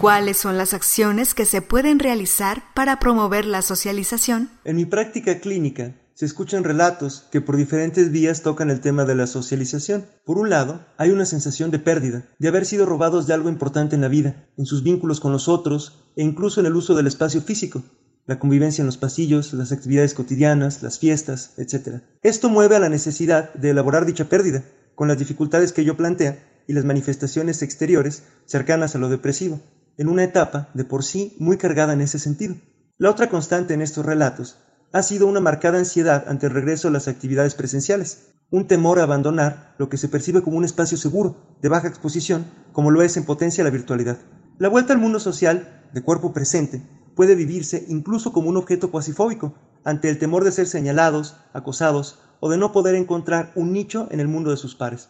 ¿Cuáles 0.00 0.36
son 0.36 0.58
las 0.58 0.74
acciones 0.74 1.32
que 1.32 1.46
se 1.46 1.62
pueden 1.62 1.98
realizar 1.98 2.64
para 2.74 2.98
promover 2.98 3.46
la 3.46 3.62
socialización? 3.62 4.50
En 4.64 4.76
mi 4.76 4.84
práctica 4.84 5.40
clínica, 5.40 5.94
se 6.16 6.24
escuchan 6.24 6.64
relatos 6.64 7.26
que 7.30 7.42
por 7.42 7.58
diferentes 7.58 8.10
vías 8.10 8.40
tocan 8.40 8.70
el 8.70 8.80
tema 8.80 9.04
de 9.04 9.14
la 9.14 9.26
socialización. 9.26 10.06
Por 10.24 10.38
un 10.38 10.48
lado, 10.48 10.80
hay 10.96 11.10
una 11.10 11.26
sensación 11.26 11.70
de 11.70 11.78
pérdida, 11.78 12.24
de 12.38 12.48
haber 12.48 12.64
sido 12.64 12.86
robados 12.86 13.26
de 13.26 13.34
algo 13.34 13.50
importante 13.50 13.96
en 13.96 14.00
la 14.00 14.08
vida, 14.08 14.48
en 14.56 14.64
sus 14.64 14.82
vínculos 14.82 15.20
con 15.20 15.30
los 15.30 15.46
otros 15.46 16.06
e 16.16 16.22
incluso 16.24 16.60
en 16.60 16.66
el 16.66 16.74
uso 16.74 16.94
del 16.94 17.06
espacio 17.06 17.42
físico, 17.42 17.82
la 18.24 18.38
convivencia 18.38 18.80
en 18.80 18.86
los 18.86 18.96
pasillos, 18.96 19.52
las 19.52 19.72
actividades 19.72 20.14
cotidianas, 20.14 20.82
las 20.82 20.98
fiestas, 20.98 21.52
etc. 21.58 22.00
Esto 22.22 22.48
mueve 22.48 22.76
a 22.76 22.80
la 22.80 22.88
necesidad 22.88 23.52
de 23.52 23.68
elaborar 23.68 24.06
dicha 24.06 24.30
pérdida, 24.30 24.64
con 24.94 25.08
las 25.08 25.18
dificultades 25.18 25.74
que 25.74 25.84
yo 25.84 25.98
plantea 25.98 26.38
y 26.66 26.72
las 26.72 26.86
manifestaciones 26.86 27.60
exteriores 27.60 28.22
cercanas 28.46 28.94
a 28.94 28.98
lo 28.98 29.10
depresivo 29.10 29.60
en 29.98 30.08
una 30.08 30.24
etapa 30.24 30.70
de 30.72 30.84
por 30.84 31.04
sí 31.04 31.36
muy 31.38 31.58
cargada 31.58 31.92
en 31.92 32.00
ese 32.00 32.18
sentido. 32.18 32.56
La 32.96 33.10
otra 33.10 33.28
constante 33.28 33.74
en 33.74 33.82
estos 33.82 34.06
relatos 34.06 34.56
ha 34.92 35.02
sido 35.02 35.26
una 35.26 35.40
marcada 35.40 35.78
ansiedad 35.78 36.24
ante 36.28 36.46
el 36.46 36.52
regreso 36.52 36.88
a 36.88 36.90
las 36.90 37.08
actividades 37.08 37.54
presenciales, 37.54 38.28
un 38.50 38.66
temor 38.66 39.00
a 39.00 39.02
abandonar 39.02 39.74
lo 39.78 39.88
que 39.88 39.96
se 39.96 40.08
percibe 40.08 40.42
como 40.42 40.56
un 40.56 40.64
espacio 40.64 40.96
seguro, 40.96 41.36
de 41.60 41.68
baja 41.68 41.88
exposición, 41.88 42.46
como 42.72 42.90
lo 42.90 43.02
es 43.02 43.16
en 43.16 43.24
potencia 43.24 43.64
la 43.64 43.70
virtualidad. 43.70 44.18
La 44.58 44.68
vuelta 44.68 44.92
al 44.92 45.00
mundo 45.00 45.20
social, 45.20 45.88
de 45.92 46.02
cuerpo 46.02 46.32
presente, 46.32 46.82
puede 47.14 47.34
vivirse 47.34 47.84
incluso 47.88 48.32
como 48.32 48.48
un 48.48 48.56
objeto 48.56 48.90
cuasifóbico, 48.90 49.54
ante 49.84 50.08
el 50.08 50.18
temor 50.18 50.44
de 50.44 50.52
ser 50.52 50.66
señalados, 50.66 51.36
acosados 51.52 52.18
o 52.40 52.50
de 52.50 52.58
no 52.58 52.72
poder 52.72 52.94
encontrar 52.94 53.52
un 53.54 53.72
nicho 53.72 54.08
en 54.10 54.20
el 54.20 54.28
mundo 54.28 54.50
de 54.50 54.56
sus 54.56 54.74
pares. 54.74 55.08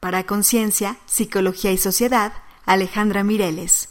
Para 0.00 0.26
Conciencia, 0.26 0.98
Psicología 1.06 1.72
y 1.72 1.78
Sociedad, 1.78 2.32
Alejandra 2.66 3.24
Mireles. 3.24 3.88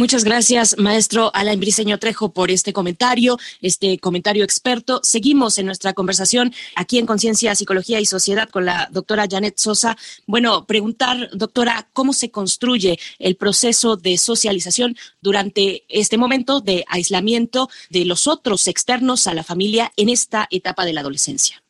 Muchas 0.00 0.24
gracias, 0.24 0.78
maestro 0.78 1.30
Alain 1.34 1.60
Briceño 1.60 1.98
Trejo, 1.98 2.32
por 2.32 2.50
este 2.50 2.72
comentario, 2.72 3.36
este 3.60 3.98
comentario 3.98 4.44
experto. 4.44 5.00
Seguimos 5.02 5.58
en 5.58 5.66
nuestra 5.66 5.92
conversación 5.92 6.54
aquí 6.74 6.96
en 6.96 7.04
Conciencia, 7.04 7.54
Psicología 7.54 8.00
y 8.00 8.06
Sociedad 8.06 8.48
con 8.48 8.64
la 8.64 8.88
doctora 8.90 9.26
Janet 9.30 9.58
Sosa. 9.58 9.98
Bueno, 10.26 10.64
preguntar, 10.64 11.28
doctora, 11.34 11.90
¿cómo 11.92 12.14
se 12.14 12.30
construye 12.30 12.98
el 13.18 13.36
proceso 13.36 13.98
de 13.98 14.16
socialización 14.16 14.96
durante 15.20 15.84
este 15.90 16.16
momento 16.16 16.62
de 16.62 16.82
aislamiento 16.88 17.68
de 17.90 18.06
los 18.06 18.26
otros 18.26 18.68
externos 18.68 19.26
a 19.26 19.34
la 19.34 19.44
familia 19.44 19.92
en 19.98 20.08
esta 20.08 20.48
etapa 20.50 20.86
de 20.86 20.94
la 20.94 21.02
adolescencia? 21.02 21.62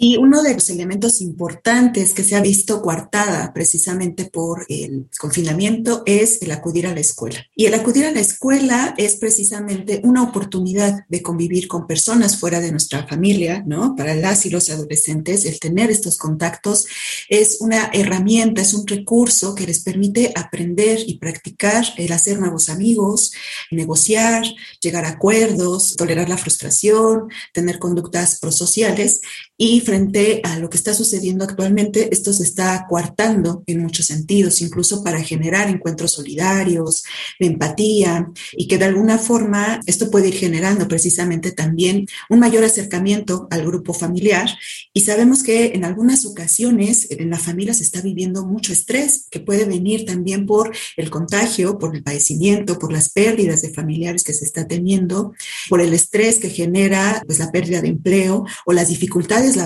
Y 0.00 0.16
uno 0.16 0.42
de 0.42 0.54
los 0.54 0.70
elementos 0.70 1.20
importantes 1.20 2.14
que 2.14 2.22
se 2.22 2.36
ha 2.36 2.40
visto 2.40 2.80
coartada 2.82 3.52
precisamente 3.52 4.26
por 4.26 4.64
el 4.68 5.08
confinamiento 5.18 6.04
es 6.06 6.40
el 6.40 6.52
acudir 6.52 6.86
a 6.86 6.94
la 6.94 7.00
escuela. 7.00 7.44
Y 7.56 7.66
el 7.66 7.74
acudir 7.74 8.04
a 8.04 8.12
la 8.12 8.20
escuela 8.20 8.94
es 8.96 9.16
precisamente 9.16 10.00
una 10.04 10.22
oportunidad 10.22 11.00
de 11.08 11.20
convivir 11.20 11.66
con 11.66 11.88
personas 11.88 12.38
fuera 12.38 12.60
de 12.60 12.70
nuestra 12.70 13.08
familia, 13.08 13.64
¿no? 13.66 13.96
Para 13.96 14.14
las 14.14 14.46
y 14.46 14.50
los 14.50 14.70
adolescentes, 14.70 15.44
el 15.44 15.58
tener 15.58 15.90
estos 15.90 16.16
contactos 16.16 16.86
es 17.28 17.56
una 17.60 17.90
herramienta, 17.92 18.62
es 18.62 18.74
un 18.74 18.86
recurso 18.86 19.56
que 19.56 19.66
les 19.66 19.80
permite 19.80 20.32
aprender 20.36 21.00
y 21.08 21.18
practicar 21.18 21.84
el 21.96 22.12
hacer 22.12 22.38
nuevos 22.38 22.68
amigos, 22.68 23.32
negociar, 23.72 24.44
llegar 24.80 25.04
a 25.04 25.08
acuerdos, 25.08 25.96
tolerar 25.96 26.28
la 26.28 26.38
frustración, 26.38 27.28
tener 27.52 27.80
conductas 27.80 28.38
prosociales 28.38 29.22
y 29.56 29.80
frente 29.88 30.42
a 30.44 30.58
lo 30.58 30.68
que 30.68 30.76
está 30.76 30.92
sucediendo 30.92 31.44
actualmente, 31.44 32.10
esto 32.12 32.30
se 32.34 32.42
está 32.42 32.84
coartando 32.86 33.62
en 33.66 33.80
muchos 33.80 34.04
sentidos, 34.04 34.60
incluso 34.60 35.02
para 35.02 35.22
generar 35.22 35.70
encuentros 35.70 36.12
solidarios, 36.12 37.04
de 37.40 37.46
empatía, 37.46 38.30
y 38.52 38.68
que 38.68 38.76
de 38.76 38.84
alguna 38.84 39.16
forma 39.16 39.80
esto 39.86 40.10
puede 40.10 40.28
ir 40.28 40.34
generando 40.34 40.86
precisamente 40.88 41.52
también 41.52 42.06
un 42.28 42.38
mayor 42.38 42.64
acercamiento 42.64 43.48
al 43.50 43.64
grupo 43.64 43.94
familiar. 43.94 44.50
Y 44.92 45.00
sabemos 45.00 45.42
que 45.42 45.68
en 45.68 45.86
algunas 45.86 46.26
ocasiones 46.26 47.10
en 47.10 47.30
la 47.30 47.38
familia 47.38 47.72
se 47.72 47.84
está 47.84 48.02
viviendo 48.02 48.44
mucho 48.44 48.74
estrés, 48.74 49.26
que 49.30 49.40
puede 49.40 49.64
venir 49.64 50.04
también 50.04 50.44
por 50.44 50.70
el 50.98 51.08
contagio, 51.08 51.78
por 51.78 51.96
el 51.96 52.02
padecimiento, 52.02 52.78
por 52.78 52.92
las 52.92 53.08
pérdidas 53.08 53.62
de 53.62 53.72
familiares 53.72 54.22
que 54.22 54.34
se 54.34 54.44
está 54.44 54.68
teniendo, 54.68 55.32
por 55.70 55.80
el 55.80 55.94
estrés 55.94 56.38
que 56.38 56.50
genera 56.50 57.22
pues 57.24 57.38
la 57.38 57.50
pérdida 57.50 57.80
de 57.80 57.88
empleo 57.88 58.44
o 58.66 58.74
las 58.74 58.88
dificultades 58.88 59.56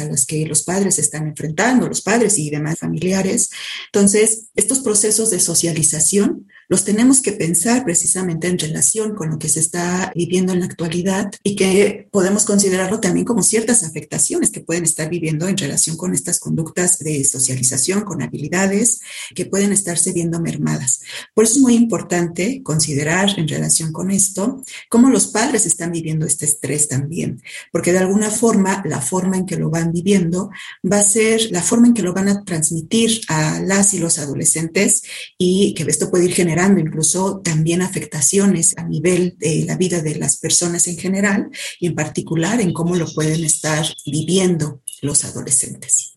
a 0.00 0.04
las 0.04 0.26
que 0.26 0.46
los 0.46 0.62
padres 0.62 0.98
están 0.98 1.28
enfrentando, 1.28 1.88
los 1.88 2.02
padres 2.02 2.38
y 2.38 2.50
demás 2.50 2.78
familiares. 2.78 3.50
Entonces, 3.86 4.46
estos 4.54 4.80
procesos 4.80 5.30
de 5.30 5.40
socialización 5.40 6.43
los 6.68 6.84
tenemos 6.84 7.20
que 7.20 7.32
pensar 7.32 7.84
precisamente 7.84 8.48
en 8.48 8.58
relación 8.58 9.14
con 9.14 9.30
lo 9.30 9.38
que 9.38 9.48
se 9.48 9.60
está 9.60 10.12
viviendo 10.14 10.52
en 10.52 10.60
la 10.60 10.66
actualidad 10.66 11.30
y 11.42 11.56
que 11.56 12.08
podemos 12.10 12.44
considerarlo 12.44 13.00
también 13.00 13.26
como 13.26 13.42
ciertas 13.42 13.84
afectaciones 13.84 14.50
que 14.50 14.60
pueden 14.60 14.84
estar 14.84 15.08
viviendo 15.08 15.48
en 15.48 15.56
relación 15.56 15.96
con 15.96 16.14
estas 16.14 16.40
conductas 16.40 16.98
de 16.98 17.22
socialización, 17.24 18.02
con 18.02 18.22
habilidades 18.22 19.00
que 19.34 19.46
pueden 19.46 19.72
estarse 19.72 20.12
viendo 20.12 20.40
mermadas. 20.40 21.00
Por 21.34 21.44
eso 21.44 21.54
es 21.54 21.60
muy 21.60 21.74
importante 21.74 22.62
considerar 22.62 23.38
en 23.38 23.48
relación 23.48 23.92
con 23.92 24.10
esto 24.10 24.62
cómo 24.88 25.10
los 25.10 25.26
padres 25.28 25.66
están 25.66 25.92
viviendo 25.92 26.26
este 26.26 26.46
estrés 26.46 26.88
también, 26.88 27.42
porque 27.72 27.92
de 27.92 27.98
alguna 27.98 28.30
forma 28.30 28.82
la 28.86 29.00
forma 29.00 29.36
en 29.36 29.46
que 29.46 29.56
lo 29.56 29.70
van 29.70 29.92
viviendo 29.92 30.50
va 30.90 30.98
a 30.98 31.02
ser 31.02 31.50
la 31.50 31.62
forma 31.62 31.88
en 31.88 31.94
que 31.94 32.02
lo 32.02 32.14
van 32.14 32.28
a 32.28 32.44
transmitir 32.44 33.20
a 33.28 33.60
las 33.60 33.94
y 33.94 33.98
los 33.98 34.18
adolescentes 34.18 35.02
y 35.38 35.74
que 35.74 35.84
esto 35.84 36.10
puede 36.10 36.24
ir 36.26 36.32
generando 36.32 36.53
generando 36.54 36.80
incluso 36.80 37.40
también 37.40 37.82
afectaciones 37.82 38.74
a 38.76 38.84
nivel 38.84 39.34
de 39.38 39.64
la 39.66 39.76
vida 39.76 40.02
de 40.02 40.14
las 40.14 40.36
personas 40.36 40.86
en 40.86 40.96
general 40.96 41.50
y 41.80 41.88
en 41.88 41.96
particular 41.96 42.60
en 42.60 42.72
cómo 42.72 42.94
lo 42.94 43.06
pueden 43.12 43.44
estar 43.44 43.84
viviendo 44.06 44.80
los 45.02 45.24
adolescentes. 45.24 46.14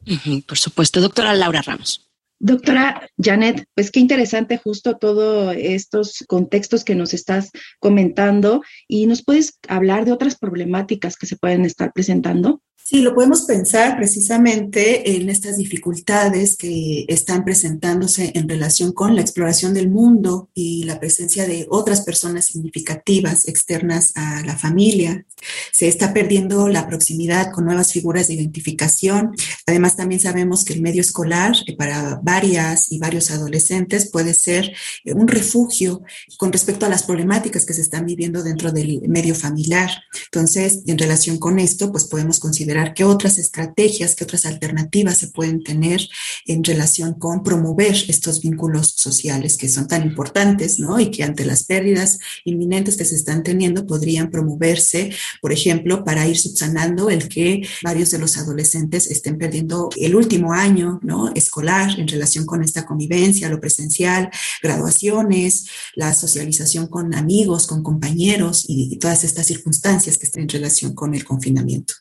por 0.47 0.57
supuesto. 0.59 1.01
Doctora 1.01 1.33
Laura 1.33 1.63
Ramos. 1.63 2.07
Doctora 2.39 3.09
Janet, 3.17 3.65
pues 3.73 3.89
qué 3.89 3.99
interesante 3.99 4.57
justo 4.57 4.97
todos 4.97 5.55
estos 5.57 6.23
contextos 6.27 6.83
que 6.83 6.93
nos 6.93 7.15
estás 7.15 7.49
comentando 7.79 8.61
y 8.87 9.07
nos 9.07 9.23
puedes 9.23 9.57
hablar 9.67 10.05
de 10.05 10.11
otras 10.11 10.37
problemáticas 10.37 11.17
que 11.17 11.25
se 11.25 11.35
pueden 11.35 11.65
estar 11.65 11.93
presentando. 11.93 12.61
Sí, 12.89 13.01
lo 13.01 13.13
podemos 13.13 13.41
pensar 13.41 13.97
precisamente 13.97 15.17
en 15.17 15.29
estas 15.29 15.57
dificultades 15.57 16.55
que 16.55 17.03
están 17.09 17.43
presentándose 17.43 18.31
en 18.33 18.47
relación 18.47 18.93
con 18.93 19.13
la 19.13 19.19
exploración 19.19 19.73
del 19.73 19.89
mundo 19.89 20.49
y 20.53 20.85
la 20.85 20.97
presencia 20.97 21.45
de 21.45 21.67
otras 21.69 21.99
personas 21.99 22.45
significativas 22.45 23.45
externas 23.49 24.13
a 24.15 24.41
la 24.45 24.55
familia. 24.55 25.25
Se 25.73 25.89
está 25.89 26.13
perdiendo 26.13 26.69
la 26.69 26.87
proximidad 26.87 27.51
con 27.51 27.65
nuevas 27.65 27.91
figuras 27.91 28.29
de 28.29 28.35
identificación. 28.35 29.35
Además, 29.65 29.97
también 29.97 30.21
sabemos 30.21 30.63
que 30.63 30.71
el 30.71 30.81
medio 30.81 31.01
escolar 31.01 31.57
eh, 31.67 31.75
para 31.75 32.21
varias 32.23 32.89
y 32.89 32.99
varios 32.99 33.31
adolescentes 33.31 34.09
puede 34.09 34.33
ser 34.33 34.73
eh, 35.03 35.11
un 35.11 35.27
refugio 35.27 36.03
con 36.37 36.53
respecto 36.53 36.85
a 36.85 36.89
las 36.89 37.03
problemáticas 37.03 37.65
que 37.65 37.73
se 37.73 37.81
están 37.81 38.05
viviendo 38.05 38.43
dentro 38.43 38.71
del 38.71 39.01
medio 39.09 39.35
familiar. 39.35 39.91
Entonces, 40.31 40.83
en 40.87 40.97
relación 40.97 41.37
con 41.37 41.59
esto, 41.59 41.91
pues 41.91 42.05
podemos 42.05 42.39
considerar 42.39 42.76
qué 42.93 43.03
otras 43.03 43.37
estrategias, 43.37 44.15
qué 44.15 44.23
otras 44.23 44.45
alternativas 44.45 45.17
se 45.17 45.29
pueden 45.29 45.63
tener 45.63 46.01
en 46.45 46.63
relación 46.63 47.13
con 47.13 47.43
promover 47.43 47.95
estos 48.07 48.41
vínculos 48.41 48.93
sociales 48.95 49.57
que 49.57 49.69
son 49.69 49.87
tan 49.87 50.03
importantes, 50.03 50.79
¿no? 50.79 50.99
Y 50.99 51.11
que 51.11 51.23
ante 51.23 51.45
las 51.45 51.63
pérdidas 51.63 52.19
inminentes 52.45 52.95
que 52.97 53.05
se 53.05 53.15
están 53.15 53.43
teniendo 53.43 53.85
podrían 53.85 54.29
promoverse, 54.29 55.11
por 55.41 55.51
ejemplo, 55.51 56.03
para 56.03 56.27
ir 56.27 56.37
subsanando 56.37 57.09
el 57.09 57.27
que 57.27 57.61
varios 57.83 58.11
de 58.11 58.19
los 58.19 58.37
adolescentes 58.37 59.07
estén 59.07 59.37
perdiendo 59.37 59.89
el 59.95 60.15
último 60.15 60.53
año, 60.53 60.99
¿no? 61.03 61.31
Escolar 61.33 61.99
en 61.99 62.07
relación 62.07 62.45
con 62.45 62.63
esta 62.63 62.85
convivencia, 62.85 63.49
lo 63.49 63.59
presencial, 63.59 64.29
graduaciones, 64.61 65.67
la 65.95 66.13
socialización 66.13 66.87
con 66.87 67.13
amigos, 67.15 67.67
con 67.67 67.83
compañeros 67.83 68.65
y, 68.67 68.93
y 68.93 68.97
todas 68.97 69.23
estas 69.23 69.47
circunstancias 69.47 70.17
que 70.17 70.25
están 70.25 70.43
en 70.43 70.49
relación 70.49 70.93
con 70.93 71.13
el 71.15 71.23
confinamiento. 71.23 71.93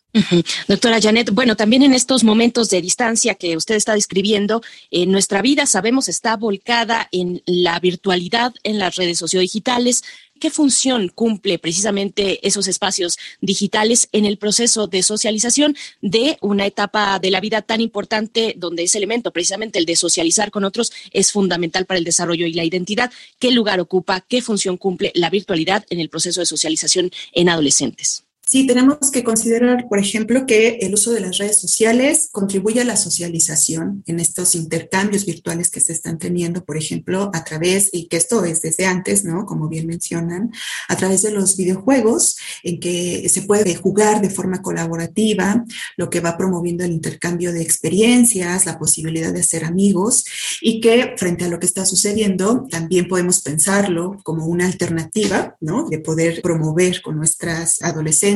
Doctora 0.68 1.00
Janet, 1.00 1.30
bueno, 1.30 1.56
también 1.56 1.82
en 1.82 1.92
estos 1.92 2.25
momentos 2.25 2.70
de 2.70 2.80
distancia 2.80 3.35
que 3.35 3.56
usted 3.56 3.75
está 3.75 3.94
describiendo, 3.94 4.62
en 4.90 5.11
nuestra 5.11 5.42
vida 5.42 5.66
sabemos 5.66 6.08
está 6.08 6.37
volcada 6.37 7.08
en 7.12 7.42
la 7.44 7.78
virtualidad, 7.80 8.54
en 8.62 8.78
las 8.78 8.96
redes 8.96 9.18
sociodigitales. 9.18 10.04
¿Qué 10.38 10.50
función 10.50 11.08
cumple 11.08 11.58
precisamente 11.58 12.46
esos 12.46 12.68
espacios 12.68 13.18
digitales 13.40 14.08
en 14.12 14.26
el 14.26 14.37
proceso 14.37 14.87
de 14.87 15.02
socialización 15.02 15.76
de 16.02 16.37
una 16.42 16.66
etapa 16.66 17.18
de 17.18 17.30
la 17.30 17.40
vida 17.40 17.62
tan 17.62 17.80
importante 17.80 18.54
donde 18.56 18.85
ese 18.85 18.99
elemento, 18.99 19.32
precisamente 19.32 19.78
el 19.78 19.87
de 19.87 19.96
socializar 19.96 20.50
con 20.50 20.64
otros, 20.64 20.92
es 21.12 21.32
fundamental 21.32 21.87
para 21.87 21.99
el 21.99 22.04
desarrollo 22.04 22.46
y 22.46 22.52
la 22.52 22.64
identidad? 22.64 23.11
¿Qué 23.38 23.50
lugar 23.50 23.80
ocupa, 23.80 24.20
qué 24.20 24.42
función 24.42 24.76
cumple 24.76 25.11
la 25.14 25.30
virtualidad 25.30 25.85
en 25.88 26.00
el 26.00 26.11
proceso 26.11 26.40
de 26.40 26.46
socialización 26.46 27.11
en 27.32 27.49
adolescentes? 27.49 28.25
Sí, 28.48 28.64
tenemos 28.64 29.10
que 29.10 29.24
considerar, 29.24 29.88
por 29.88 29.98
ejemplo, 29.98 30.46
que 30.46 30.78
el 30.80 30.94
uso 30.94 31.10
de 31.10 31.18
las 31.18 31.38
redes 31.38 31.58
sociales 31.60 32.28
contribuye 32.30 32.80
a 32.80 32.84
la 32.84 32.94
socialización 32.94 34.04
en 34.06 34.20
estos 34.20 34.54
intercambios 34.54 35.26
virtuales 35.26 35.68
que 35.68 35.80
se 35.80 35.92
están 35.92 36.16
teniendo, 36.18 36.64
por 36.64 36.76
ejemplo, 36.76 37.28
a 37.34 37.42
través, 37.42 37.90
y 37.92 38.06
que 38.06 38.18
esto 38.18 38.44
es 38.44 38.62
desde 38.62 38.86
antes, 38.86 39.24
¿no? 39.24 39.46
Como 39.46 39.68
bien 39.68 39.88
mencionan, 39.88 40.52
a 40.86 40.96
través 40.96 41.22
de 41.22 41.32
los 41.32 41.56
videojuegos, 41.56 42.36
en 42.62 42.78
que 42.78 43.28
se 43.28 43.42
puede 43.42 43.74
jugar 43.74 44.22
de 44.22 44.30
forma 44.30 44.62
colaborativa, 44.62 45.64
lo 45.96 46.08
que 46.08 46.20
va 46.20 46.36
promoviendo 46.36 46.84
el 46.84 46.92
intercambio 46.92 47.52
de 47.52 47.62
experiencias, 47.62 48.64
la 48.64 48.78
posibilidad 48.78 49.32
de 49.32 49.42
ser 49.42 49.64
amigos, 49.64 50.24
y 50.60 50.80
que 50.80 51.14
frente 51.16 51.46
a 51.46 51.48
lo 51.48 51.58
que 51.58 51.66
está 51.66 51.84
sucediendo, 51.84 52.64
también 52.70 53.08
podemos 53.08 53.40
pensarlo 53.40 54.20
como 54.22 54.46
una 54.46 54.66
alternativa, 54.66 55.56
¿no? 55.60 55.88
De 55.88 55.98
poder 55.98 56.42
promover 56.42 57.02
con 57.02 57.16
nuestras 57.16 57.82
adolescentes 57.82 58.36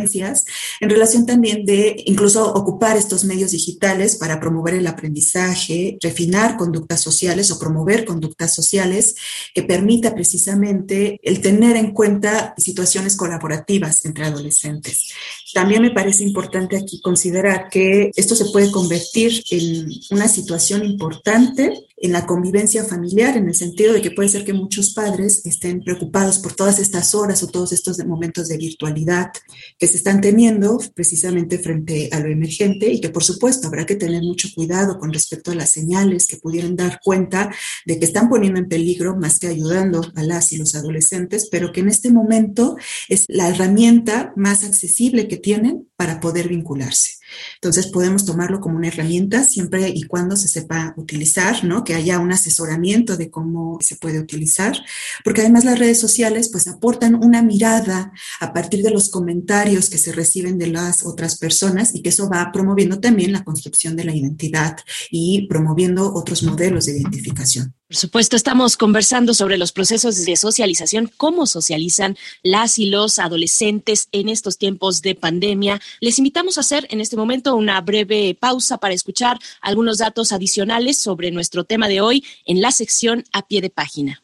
en 0.80 0.90
relación 0.90 1.26
también 1.26 1.64
de 1.64 1.96
incluso 2.06 2.52
ocupar 2.52 2.96
estos 2.96 3.24
medios 3.24 3.50
digitales 3.52 4.16
para 4.16 4.40
promover 4.40 4.74
el 4.74 4.86
aprendizaje, 4.86 5.98
refinar 6.00 6.56
conductas 6.56 7.00
sociales 7.00 7.50
o 7.50 7.58
promover 7.58 8.04
conductas 8.04 8.54
sociales 8.54 9.16
que 9.54 9.62
permita 9.62 10.14
precisamente 10.14 11.20
el 11.22 11.40
tener 11.40 11.76
en 11.76 11.92
cuenta 11.92 12.54
situaciones 12.56 13.16
colaborativas 13.16 14.04
entre 14.04 14.24
adolescentes. 14.24 15.08
También 15.52 15.82
me 15.82 15.90
parece 15.90 16.22
importante 16.22 16.76
aquí 16.76 17.00
considerar 17.00 17.68
que 17.68 18.10
esto 18.14 18.34
se 18.34 18.46
puede 18.46 18.70
convertir 18.70 19.42
en 19.50 19.88
una 20.10 20.28
situación 20.28 20.84
importante 20.84 21.72
en 22.02 22.12
la 22.12 22.24
convivencia 22.24 22.82
familiar, 22.84 23.36
en 23.36 23.48
el 23.48 23.54
sentido 23.54 23.92
de 23.92 24.00
que 24.00 24.10
puede 24.10 24.30
ser 24.30 24.44
que 24.44 24.54
muchos 24.54 24.94
padres 24.94 25.44
estén 25.44 25.82
preocupados 25.82 26.38
por 26.38 26.54
todas 26.54 26.78
estas 26.78 27.14
horas 27.14 27.42
o 27.42 27.46
todos 27.46 27.72
estos 27.72 27.98
momentos 28.06 28.48
de 28.48 28.56
virtualidad 28.56 29.30
que 29.78 29.86
se 29.86 29.98
están 29.98 30.22
teniendo 30.22 30.80
precisamente 30.94 31.58
frente 31.58 32.08
a 32.10 32.20
lo 32.20 32.28
emergente 32.28 32.90
y 32.90 33.02
que 33.02 33.10
por 33.10 33.22
supuesto 33.22 33.68
habrá 33.68 33.84
que 33.84 33.96
tener 33.96 34.22
mucho 34.22 34.48
cuidado 34.54 34.98
con 34.98 35.12
respecto 35.12 35.50
a 35.50 35.54
las 35.54 35.70
señales 35.70 36.26
que 36.26 36.38
pudieran 36.38 36.74
dar 36.74 37.00
cuenta 37.04 37.54
de 37.84 37.98
que 37.98 38.06
están 38.06 38.30
poniendo 38.30 38.58
en 38.58 38.68
peligro 38.68 39.14
más 39.16 39.38
que 39.38 39.48
ayudando 39.48 40.00
a 40.14 40.22
las 40.22 40.52
y 40.52 40.56
los 40.56 40.74
adolescentes, 40.74 41.48
pero 41.50 41.70
que 41.70 41.80
en 41.80 41.88
este 41.88 42.10
momento 42.10 42.76
es 43.08 43.26
la 43.28 43.48
herramienta 43.50 44.32
más 44.36 44.64
accesible 44.64 45.28
que 45.28 45.36
tienen 45.36 45.88
para 45.96 46.18
poder 46.18 46.48
vincularse. 46.48 47.19
Entonces 47.54 47.88
podemos 47.88 48.24
tomarlo 48.24 48.60
como 48.60 48.76
una 48.76 48.88
herramienta 48.88 49.44
siempre 49.44 49.88
y 49.88 50.02
cuando 50.02 50.36
se 50.36 50.48
sepa 50.48 50.94
utilizar, 50.96 51.64
¿no? 51.64 51.84
Que 51.84 51.94
haya 51.94 52.18
un 52.18 52.32
asesoramiento 52.32 53.16
de 53.16 53.30
cómo 53.30 53.78
se 53.80 53.96
puede 53.96 54.18
utilizar, 54.18 54.76
porque 55.24 55.42
además 55.42 55.64
las 55.64 55.78
redes 55.78 55.98
sociales 55.98 56.48
pues 56.50 56.68
aportan 56.68 57.14
una 57.14 57.42
mirada 57.42 58.12
a 58.40 58.52
partir 58.52 58.82
de 58.82 58.90
los 58.90 59.10
comentarios 59.10 59.90
que 59.90 59.98
se 59.98 60.12
reciben 60.12 60.58
de 60.58 60.68
las 60.68 61.04
otras 61.04 61.38
personas 61.38 61.94
y 61.94 62.02
que 62.02 62.10
eso 62.10 62.28
va 62.28 62.50
promoviendo 62.52 63.00
también 63.00 63.32
la 63.32 63.44
construcción 63.44 63.96
de 63.96 64.04
la 64.04 64.14
identidad 64.14 64.76
y 65.10 65.46
promoviendo 65.48 66.12
otros 66.14 66.42
modelos 66.42 66.86
de 66.86 66.98
identificación. 66.98 67.74
Por 67.90 67.96
supuesto, 67.96 68.36
estamos 68.36 68.76
conversando 68.76 69.34
sobre 69.34 69.58
los 69.58 69.72
procesos 69.72 70.24
de 70.24 70.36
socialización, 70.36 71.10
cómo 71.16 71.44
socializan 71.48 72.16
las 72.44 72.78
y 72.78 72.86
los 72.86 73.18
adolescentes 73.18 74.06
en 74.12 74.28
estos 74.28 74.58
tiempos 74.58 75.02
de 75.02 75.16
pandemia. 75.16 75.80
Les 75.98 76.16
invitamos 76.20 76.56
a 76.56 76.60
hacer 76.60 76.86
en 76.90 77.00
este 77.00 77.16
momento 77.16 77.56
una 77.56 77.80
breve 77.80 78.38
pausa 78.38 78.78
para 78.78 78.94
escuchar 78.94 79.40
algunos 79.60 79.98
datos 79.98 80.30
adicionales 80.30 80.98
sobre 80.98 81.32
nuestro 81.32 81.64
tema 81.64 81.88
de 81.88 82.00
hoy 82.00 82.24
en 82.44 82.60
la 82.60 82.70
sección 82.70 83.24
a 83.32 83.48
pie 83.48 83.60
de 83.60 83.70
página. 83.70 84.22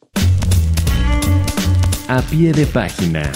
A 2.06 2.22
pie 2.22 2.52
de 2.52 2.66
página. 2.66 3.32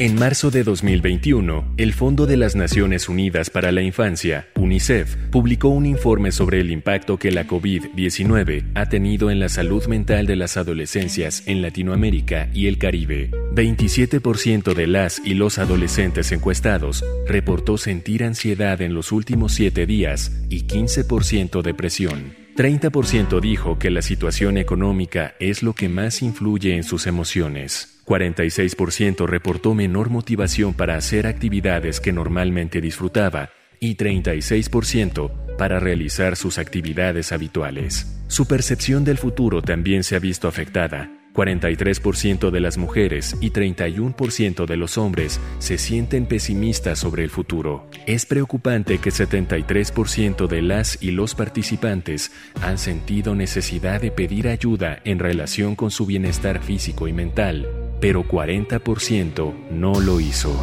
En 0.00 0.14
marzo 0.14 0.50
de 0.50 0.64
2021, 0.64 1.74
el 1.76 1.92
Fondo 1.92 2.24
de 2.24 2.38
las 2.38 2.56
Naciones 2.56 3.10
Unidas 3.10 3.50
para 3.50 3.70
la 3.70 3.82
Infancia, 3.82 4.48
UNICEF, 4.56 5.14
publicó 5.30 5.68
un 5.68 5.84
informe 5.84 6.32
sobre 6.32 6.58
el 6.58 6.70
impacto 6.70 7.18
que 7.18 7.30
la 7.30 7.46
COVID-19 7.46 8.70
ha 8.74 8.86
tenido 8.86 9.30
en 9.30 9.40
la 9.40 9.50
salud 9.50 9.86
mental 9.88 10.24
de 10.26 10.36
las 10.36 10.56
adolescencias 10.56 11.42
en 11.44 11.60
Latinoamérica 11.60 12.48
y 12.54 12.66
el 12.66 12.78
Caribe. 12.78 13.30
27% 13.52 14.72
de 14.72 14.86
las 14.86 15.20
y 15.22 15.34
los 15.34 15.58
adolescentes 15.58 16.32
encuestados 16.32 17.04
reportó 17.26 17.76
sentir 17.76 18.24
ansiedad 18.24 18.80
en 18.80 18.94
los 18.94 19.12
últimos 19.12 19.52
siete 19.52 19.84
días 19.84 20.32
y 20.48 20.62
15% 20.62 21.60
depresión. 21.60 22.40
30% 22.56 23.38
dijo 23.40 23.78
que 23.78 23.90
la 23.90 24.00
situación 24.00 24.56
económica 24.56 25.34
es 25.40 25.62
lo 25.62 25.74
que 25.74 25.90
más 25.90 26.22
influye 26.22 26.74
en 26.74 26.84
sus 26.84 27.06
emociones. 27.06 27.99
46% 28.10 29.24
reportó 29.28 29.72
menor 29.72 30.10
motivación 30.10 30.74
para 30.74 30.96
hacer 30.96 31.28
actividades 31.28 32.00
que 32.00 32.12
normalmente 32.12 32.80
disfrutaba 32.80 33.50
y 33.78 33.96
36% 33.96 35.56
para 35.56 35.78
realizar 35.78 36.34
sus 36.34 36.58
actividades 36.58 37.30
habituales. 37.30 38.20
Su 38.26 38.46
percepción 38.46 39.04
del 39.04 39.16
futuro 39.16 39.62
también 39.62 40.02
se 40.02 40.16
ha 40.16 40.18
visto 40.18 40.48
afectada. 40.48 41.08
43% 41.34 42.50
de 42.50 42.58
las 42.58 42.78
mujeres 42.78 43.36
y 43.40 43.52
31% 43.52 44.66
de 44.66 44.76
los 44.76 44.98
hombres 44.98 45.38
se 45.60 45.78
sienten 45.78 46.26
pesimistas 46.26 46.98
sobre 46.98 47.22
el 47.22 47.30
futuro. 47.30 47.88
Es 48.06 48.26
preocupante 48.26 48.98
que 48.98 49.10
73% 49.10 50.48
de 50.48 50.62
las 50.62 51.00
y 51.00 51.12
los 51.12 51.36
participantes 51.36 52.32
han 52.60 52.76
sentido 52.76 53.36
necesidad 53.36 54.00
de 54.00 54.10
pedir 54.10 54.48
ayuda 54.48 54.98
en 55.04 55.20
relación 55.20 55.76
con 55.76 55.92
su 55.92 56.06
bienestar 56.06 56.60
físico 56.60 57.06
y 57.06 57.12
mental 57.12 57.89
pero 58.00 58.24
40% 58.24 59.70
no 59.70 60.00
lo 60.00 60.20
hizo. 60.20 60.54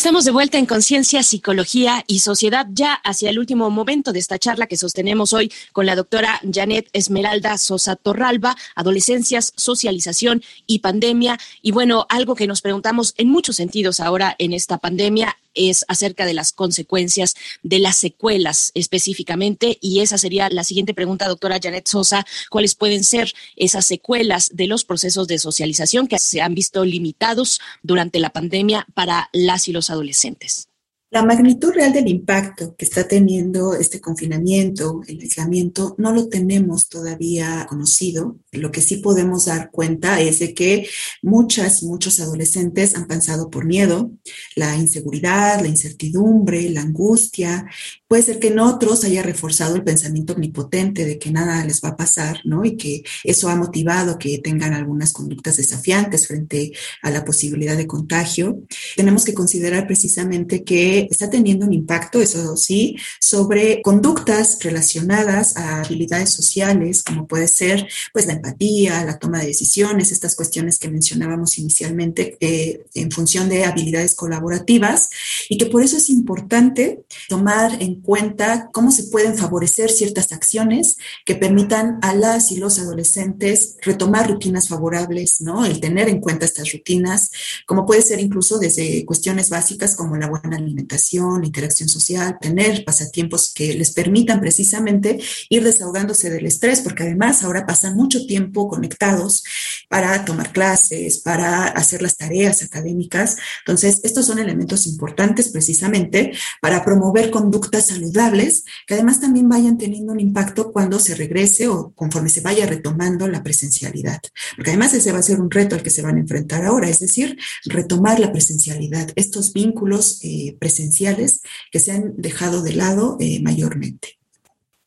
Estamos 0.00 0.24
de 0.24 0.30
vuelta 0.30 0.56
en 0.56 0.64
Conciencia, 0.64 1.22
Psicología 1.22 2.04
y 2.06 2.20
Sociedad, 2.20 2.66
ya 2.70 2.94
hacia 2.94 3.28
el 3.28 3.38
último 3.38 3.68
momento 3.68 4.14
de 4.14 4.18
esta 4.18 4.38
charla 4.38 4.66
que 4.66 4.78
sostenemos 4.78 5.34
hoy 5.34 5.52
con 5.72 5.84
la 5.84 5.94
doctora 5.94 6.40
Janet 6.50 6.88
Esmeralda 6.94 7.58
Sosa 7.58 7.96
Torralba, 7.96 8.56
Adolescencias, 8.74 9.52
Socialización 9.56 10.42
y 10.66 10.78
Pandemia. 10.78 11.38
Y 11.60 11.72
bueno, 11.72 12.06
algo 12.08 12.34
que 12.34 12.46
nos 12.46 12.62
preguntamos 12.62 13.12
en 13.18 13.28
muchos 13.28 13.56
sentidos 13.56 14.00
ahora 14.00 14.34
en 14.38 14.54
esta 14.54 14.78
pandemia 14.78 15.36
es 15.54 15.84
acerca 15.88 16.26
de 16.26 16.34
las 16.34 16.52
consecuencias 16.52 17.34
de 17.62 17.78
las 17.78 17.96
secuelas 17.96 18.70
específicamente. 18.74 19.78
Y 19.80 20.00
esa 20.00 20.18
sería 20.18 20.48
la 20.50 20.64
siguiente 20.64 20.94
pregunta, 20.94 21.28
doctora 21.28 21.58
Janet 21.62 21.88
Sosa. 21.88 22.26
¿Cuáles 22.50 22.74
pueden 22.74 23.04
ser 23.04 23.32
esas 23.56 23.86
secuelas 23.86 24.50
de 24.52 24.66
los 24.66 24.84
procesos 24.84 25.28
de 25.28 25.38
socialización 25.38 26.06
que 26.06 26.18
se 26.18 26.40
han 26.40 26.54
visto 26.54 26.84
limitados 26.84 27.60
durante 27.82 28.20
la 28.20 28.30
pandemia 28.30 28.86
para 28.94 29.28
las 29.32 29.68
y 29.68 29.72
los 29.72 29.90
adolescentes? 29.90 30.70
La 31.12 31.24
magnitud 31.24 31.72
real 31.72 31.92
del 31.92 32.06
impacto 32.06 32.76
que 32.76 32.84
está 32.84 33.08
teniendo 33.08 33.74
este 33.74 34.00
confinamiento, 34.00 35.00
el 35.08 35.18
aislamiento, 35.18 35.96
no 35.98 36.12
lo 36.12 36.28
tenemos 36.28 36.88
todavía 36.88 37.66
conocido. 37.68 38.36
Lo 38.52 38.72
que 38.72 38.80
sí 38.80 38.96
podemos 38.96 39.44
dar 39.44 39.70
cuenta 39.70 40.20
es 40.20 40.40
de 40.40 40.54
que 40.54 40.88
muchas, 41.22 41.84
muchos 41.84 42.18
adolescentes 42.18 42.96
han 42.96 43.06
pasado 43.06 43.48
por 43.48 43.64
miedo, 43.64 44.10
la 44.56 44.76
inseguridad, 44.76 45.60
la 45.60 45.68
incertidumbre, 45.68 46.68
la 46.70 46.82
angustia. 46.82 47.66
Puede 48.08 48.24
ser 48.24 48.40
que 48.40 48.48
en 48.48 48.58
otros 48.58 49.04
haya 49.04 49.22
reforzado 49.22 49.76
el 49.76 49.84
pensamiento 49.84 50.32
omnipotente 50.32 51.04
de 51.04 51.18
que 51.18 51.30
nada 51.30 51.64
les 51.64 51.80
va 51.80 51.90
a 51.90 51.96
pasar, 51.96 52.40
¿no? 52.44 52.64
Y 52.64 52.76
que 52.76 53.02
eso 53.22 53.48
ha 53.48 53.54
motivado 53.54 54.18
que 54.18 54.38
tengan 54.38 54.74
algunas 54.74 55.12
conductas 55.12 55.56
desafiantes 55.56 56.26
frente 56.26 56.72
a 57.02 57.10
la 57.10 57.24
posibilidad 57.24 57.76
de 57.76 57.86
contagio. 57.86 58.62
Tenemos 58.96 59.24
que 59.24 59.34
considerar 59.34 59.86
precisamente 59.86 60.64
que 60.64 61.06
está 61.08 61.30
teniendo 61.30 61.66
un 61.66 61.72
impacto, 61.72 62.20
eso 62.20 62.56
sí, 62.56 62.96
sobre 63.20 63.80
conductas 63.82 64.58
relacionadas 64.60 65.56
a 65.56 65.82
habilidades 65.82 66.30
sociales, 66.30 67.04
como 67.04 67.28
puede 67.28 67.46
ser 67.46 67.86
pues 68.12 68.26
la 68.26 68.39
empatía, 68.40 69.04
la 69.04 69.18
toma 69.18 69.40
de 69.40 69.48
decisiones, 69.48 70.12
estas 70.12 70.34
cuestiones 70.34 70.78
que 70.78 70.88
mencionábamos 70.88 71.58
inicialmente 71.58 72.36
eh, 72.40 72.84
en 72.94 73.10
función 73.10 73.48
de 73.48 73.64
habilidades 73.64 74.14
colaborativas 74.14 75.10
y 75.48 75.58
que 75.58 75.66
por 75.66 75.82
eso 75.82 75.96
es 75.96 76.08
importante 76.08 77.04
tomar 77.28 77.82
en 77.82 78.00
cuenta 78.00 78.70
cómo 78.72 78.90
se 78.90 79.04
pueden 79.04 79.36
favorecer 79.36 79.90
ciertas 79.90 80.32
acciones 80.32 80.96
que 81.24 81.36
permitan 81.36 81.98
a 82.02 82.14
las 82.14 82.50
y 82.50 82.56
los 82.56 82.78
adolescentes 82.78 83.76
retomar 83.82 84.28
rutinas 84.28 84.68
favorables, 84.68 85.40
¿no? 85.40 85.64
El 85.64 85.80
tener 85.80 86.08
en 86.08 86.20
cuenta 86.20 86.46
estas 86.46 86.72
rutinas, 86.72 87.30
como 87.66 87.86
puede 87.86 88.02
ser 88.02 88.20
incluso 88.20 88.58
desde 88.58 89.04
cuestiones 89.04 89.50
básicas 89.50 89.94
como 89.94 90.16
la 90.16 90.28
buena 90.28 90.56
alimentación 90.56 91.44
interacción 91.44 91.88
social, 91.88 92.38
tener 92.40 92.84
pasatiempos 92.84 93.52
que 93.54 93.74
les 93.74 93.92
permitan 93.92 94.40
precisamente 94.40 95.20
ir 95.48 95.62
desahogándose 95.62 96.30
del 96.30 96.46
estrés, 96.46 96.80
porque 96.80 97.02
además 97.02 97.42
ahora 97.42 97.66
pasan 97.66 97.96
mucho 97.96 98.26
tiempo 98.30 98.68
conectados 98.68 99.44
para 99.88 100.24
tomar 100.24 100.52
clases, 100.52 101.18
para 101.18 101.66
hacer 101.66 102.00
las 102.00 102.16
tareas 102.16 102.62
académicas. 102.62 103.36
Entonces, 103.66 104.00
estos 104.02 104.26
son 104.26 104.38
elementos 104.38 104.86
importantes 104.86 105.48
precisamente 105.48 106.32
para 106.62 106.84
promover 106.84 107.30
conductas 107.30 107.88
saludables 107.88 108.64
que 108.86 108.94
además 108.94 109.20
también 109.20 109.48
vayan 109.48 109.78
teniendo 109.78 110.12
un 110.12 110.20
impacto 110.20 110.72
cuando 110.72 110.98
se 110.98 111.14
regrese 111.14 111.68
o 111.68 111.92
conforme 111.92 112.28
se 112.28 112.40
vaya 112.40 112.66
retomando 112.66 113.28
la 113.28 113.42
presencialidad. 113.42 114.20
Porque 114.56 114.70
además 114.70 114.94
ese 114.94 115.12
va 115.12 115.18
a 115.18 115.22
ser 115.30 115.40
un 115.40 115.50
reto 115.50 115.74
al 115.74 115.82
que 115.82 115.90
se 115.90 116.02
van 116.02 116.16
a 116.16 116.20
enfrentar 116.20 116.64
ahora, 116.64 116.88
es 116.88 117.00
decir, 117.00 117.38
retomar 117.64 118.18
la 118.20 118.32
presencialidad, 118.32 119.10
estos 119.16 119.52
vínculos 119.52 120.20
eh, 120.22 120.56
presenciales 120.58 120.80
esenciales 120.80 121.42
que 121.70 121.78
se 121.78 121.92
han 121.92 122.14
dejado 122.16 122.62
de 122.62 122.72
lado 122.72 123.16
eh, 123.20 123.40
mayormente. 123.42 124.19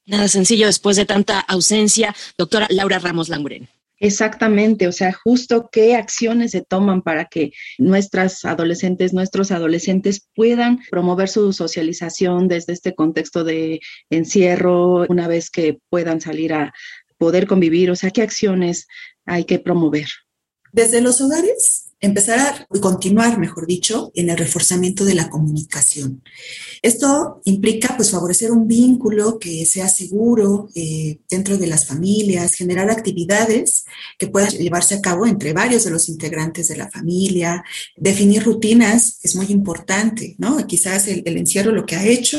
Nada 0.06 0.28
sencillo 0.28 0.68
después 0.68 0.98
de 0.98 1.06
tanta 1.06 1.39
ausencia. 1.39 2.16
Doctora 2.38 2.68
Laura 2.70 3.00
Ramos 3.00 3.30
Languren. 3.30 3.70
Exactamente, 4.00 4.88
o 4.88 4.92
sea, 4.92 5.13
justo 5.13 5.70
qué 5.72 5.96
acciones 5.96 6.52
se 6.52 6.62
toman 6.62 7.04
para 7.04 7.24
que 7.24 7.54
nuestras 7.78 8.44
adolescentes, 8.44 9.13
nuestros 9.13 9.50
adolescentes 9.50 10.28
puedan 10.36 10.80
promover 10.92 11.30
su 11.30 11.54
socialización 11.54 12.50
desde 12.50 12.74
este 12.74 12.96
contexto 12.96 13.46
de 13.46 13.80
encierro, 14.10 15.06
una 15.08 15.30
vez 15.30 15.50
que 15.50 15.80
puedan 15.89 16.20
salir 16.20 16.54
a 16.54 16.74
poder 17.18 17.48
convivir, 17.48 17.92
o 17.92 17.96
sea, 17.96 18.12
qué 18.12 18.22
acciones 18.22 18.88
hay 19.26 19.46
que 19.46 19.60
promover. 19.60 20.08
Desde 20.74 21.00
los 21.00 21.22
hogares 21.22 21.93
empezar 22.04 22.39
a 22.39 22.80
continuar, 22.80 23.39
mejor 23.39 23.66
dicho, 23.66 24.12
en 24.13 24.30
el 24.30 24.38
reforzamiento 24.38 25.06
de 25.06 25.16
la 25.16 25.30
comunicación. 25.30 26.22
Esto 26.82 27.42
implica 27.46 27.96
pues 27.96 28.12
favorecer 28.12 28.52
un 28.52 28.68
vínculo 28.68 29.39
que 29.39 29.66
sea 29.66 29.88
seguro 29.88 30.68
eh, 30.76 31.20
dentro 31.30 31.58
de 31.58 31.68
las 31.68 31.86
familias, 31.86 32.56
generar 32.56 32.92
actividades 32.92 33.86
que 34.20 34.28
puedan 34.28 34.50
llevarse 34.50 34.96
a 34.96 35.02
cabo 35.02 35.26
entre 35.26 35.54
varios 35.54 35.86
de 35.86 35.92
los 35.92 36.10
integrantes 36.10 36.68
de 36.68 36.76
la 36.76 36.92
familia, 36.92 37.63
definir 37.96 38.44
rutinas 38.44 39.20
es 39.24 39.38
muy 39.38 39.46
importante, 39.46 40.36
¿no? 40.39 40.68
Quizás 40.68 41.08
el, 41.08 41.24
el 41.26 41.38
encierro 41.38 41.72
lo 41.72 41.86
que 41.86 41.96
ha 41.96 42.06
hecho 42.06 42.38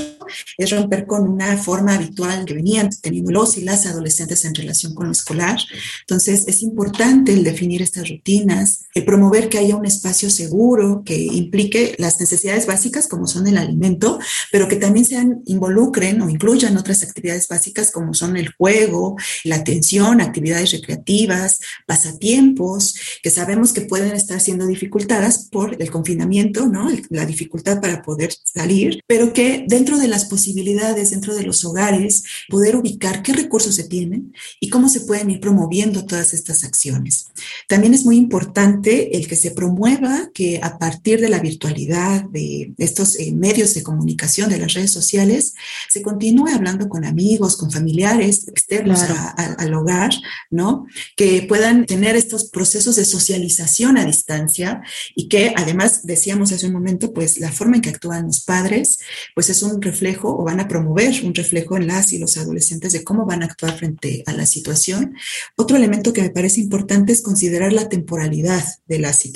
es 0.59 0.71
romper 0.71 1.07
con 1.07 1.27
una 1.27 1.57
forma 1.57 1.95
habitual 1.95 2.45
que 2.45 2.53
venían 2.53 2.91
teniendo 3.01 3.33
los 3.33 3.57
y 3.57 3.63
las 3.63 3.87
adolescentes 3.87 4.45
en 4.45 4.55
relación 4.55 4.95
con 4.95 5.07
lo 5.07 5.13
escolar. 5.13 5.59
Entonces 6.01 6.45
es 6.49 6.63
importante 6.63 7.33
el 7.33 7.45
definir 7.45 7.81
estas 7.81 8.11
rutinas, 8.11 8.85
el 8.95 9.07
promover 9.07 9.49
que 9.55 9.61
haya 9.61 9.77
un 9.77 9.87
espacio 9.87 10.31
seguro 10.31 11.05
que 11.07 11.17
implique 11.17 11.95
las 11.99 12.19
necesidades 12.19 12.67
básicas 12.67 13.07
como 13.07 13.29
son 13.29 13.47
el 13.47 13.57
alimento, 13.57 14.19
pero 14.51 14.67
que 14.67 14.75
también 14.75 15.07
sean, 15.07 15.43
involucren 15.47 16.21
o 16.23 16.29
incluyan 16.29 16.77
otras 16.77 17.05
actividades 17.05 17.47
básicas 17.47 17.93
como 17.93 18.15
son 18.15 18.37
el 18.37 18.53
juego, 18.53 19.15
la 19.45 19.55
atención, 19.55 20.21
actividades 20.21 20.73
recreativas, 20.73 21.61
pasatiempos, 21.87 22.97
que 23.23 23.31
sabemos 23.31 23.73
que 23.73 23.83
pueden 23.83 24.17
estar 24.17 24.41
siendo 24.41 24.67
dificultadas 24.67 25.49
por 25.53 25.81
el 25.81 25.89
confinamiento, 25.89 26.67
¿no? 26.67 26.89
La 27.11 27.25
dificultad 27.25 27.81
para 27.81 28.03
poder 28.03 28.35
salir, 28.43 29.05
pero 29.07 29.33
que 29.33 29.67
dentro 29.69 29.99
de 29.99 30.09
las 30.09 30.25
posibilidades, 30.25 31.11
dentro 31.13 31.33
de 31.33 31.45
los 31.45 31.65
hogares, 31.65 32.25
poder 32.49 32.75
ubicar 32.75 33.23
qué 33.23 33.33
recursos 33.33 33.77
se 33.77 33.85
tienen 33.85 34.35
y 34.59 34.69
cómo 34.69 34.89
se 34.89 35.03
pueden 35.03 35.31
ir 35.31 35.39
promoviendo 35.39 36.07
todas 36.07 36.35
estas 36.35 36.65
acciones. 36.65 37.29
También 37.69 37.95
es 37.95 38.05
muy 38.05 38.17
importante 38.17 39.17
el 39.17 39.29
que 39.29 39.44
se 39.45 39.51
promueva 39.51 40.31
que 40.33 40.59
a 40.63 40.79
partir 40.79 41.21
de 41.21 41.29
la 41.29 41.39
virtualidad, 41.39 42.25
de 42.31 42.73
estos 42.79 43.21
eh, 43.21 43.31
medios 43.33 43.75
de 43.75 43.83
comunicación, 43.83 44.49
de 44.49 44.59
las 44.59 44.73
redes 44.73 44.91
sociales, 44.91 45.53
se 45.91 46.01
continúe 46.01 46.49
hablando 46.49 46.89
con 46.89 47.05
amigos, 47.05 47.59
con 47.59 47.71
familiares 47.71 48.49
externos 48.49 49.01
al 49.03 49.75
hogar, 49.75 50.13
¿no? 50.51 50.87
Que 51.15 51.43
puedan 51.47 51.85
tener 51.85 52.17
estos 52.17 52.49
procesos 52.49 52.97
de 52.97 53.05
socialización 53.05 53.99
a 53.99 54.07
distancia 54.07 54.81
y 55.15 55.29
que 55.29 55.53
además, 55.55 56.07
decíamos 56.07 56.51
hace 56.51 56.67
un 56.67 56.73
momento, 56.73 57.13
pues 57.13 57.39
la 57.39 57.53
forma 57.53 57.77
en 57.77 57.83
que 57.83 57.91
actúan 57.91 58.25
los 58.25 58.45
padres, 58.45 58.99
pues 59.35 59.51
es 59.51 59.63
un 59.63 59.83
reflejo 59.83 60.35
o 60.35 60.43
van 60.45 60.61
a 60.61 60.69
promover 60.69 61.23
un 61.23 61.35
reflejo 61.35 61.77
en 61.77 61.87
las 61.87 62.15
y 62.15 62.19
los 62.19 62.39
adolescentes 62.39 62.95
de 62.95 63.05
cómo 63.05 63.27
van 63.27 63.43
a 63.43 63.47
actuar 63.47 63.77
frente 63.77 64.23
a 64.25 64.33
la 64.33 64.47
situación. 64.47 65.15
Otro 65.55 65.77
elemento 65.77 66.15
que 66.15 66.23
me 66.23 66.31
parece 66.31 66.61
importante 66.63 67.13
es 67.13 67.21
considerar 67.21 67.75
la 67.75 67.91
temporalidad 67.91 68.65
de 68.87 68.99
la 69.01 69.13
situación. 69.13 69.34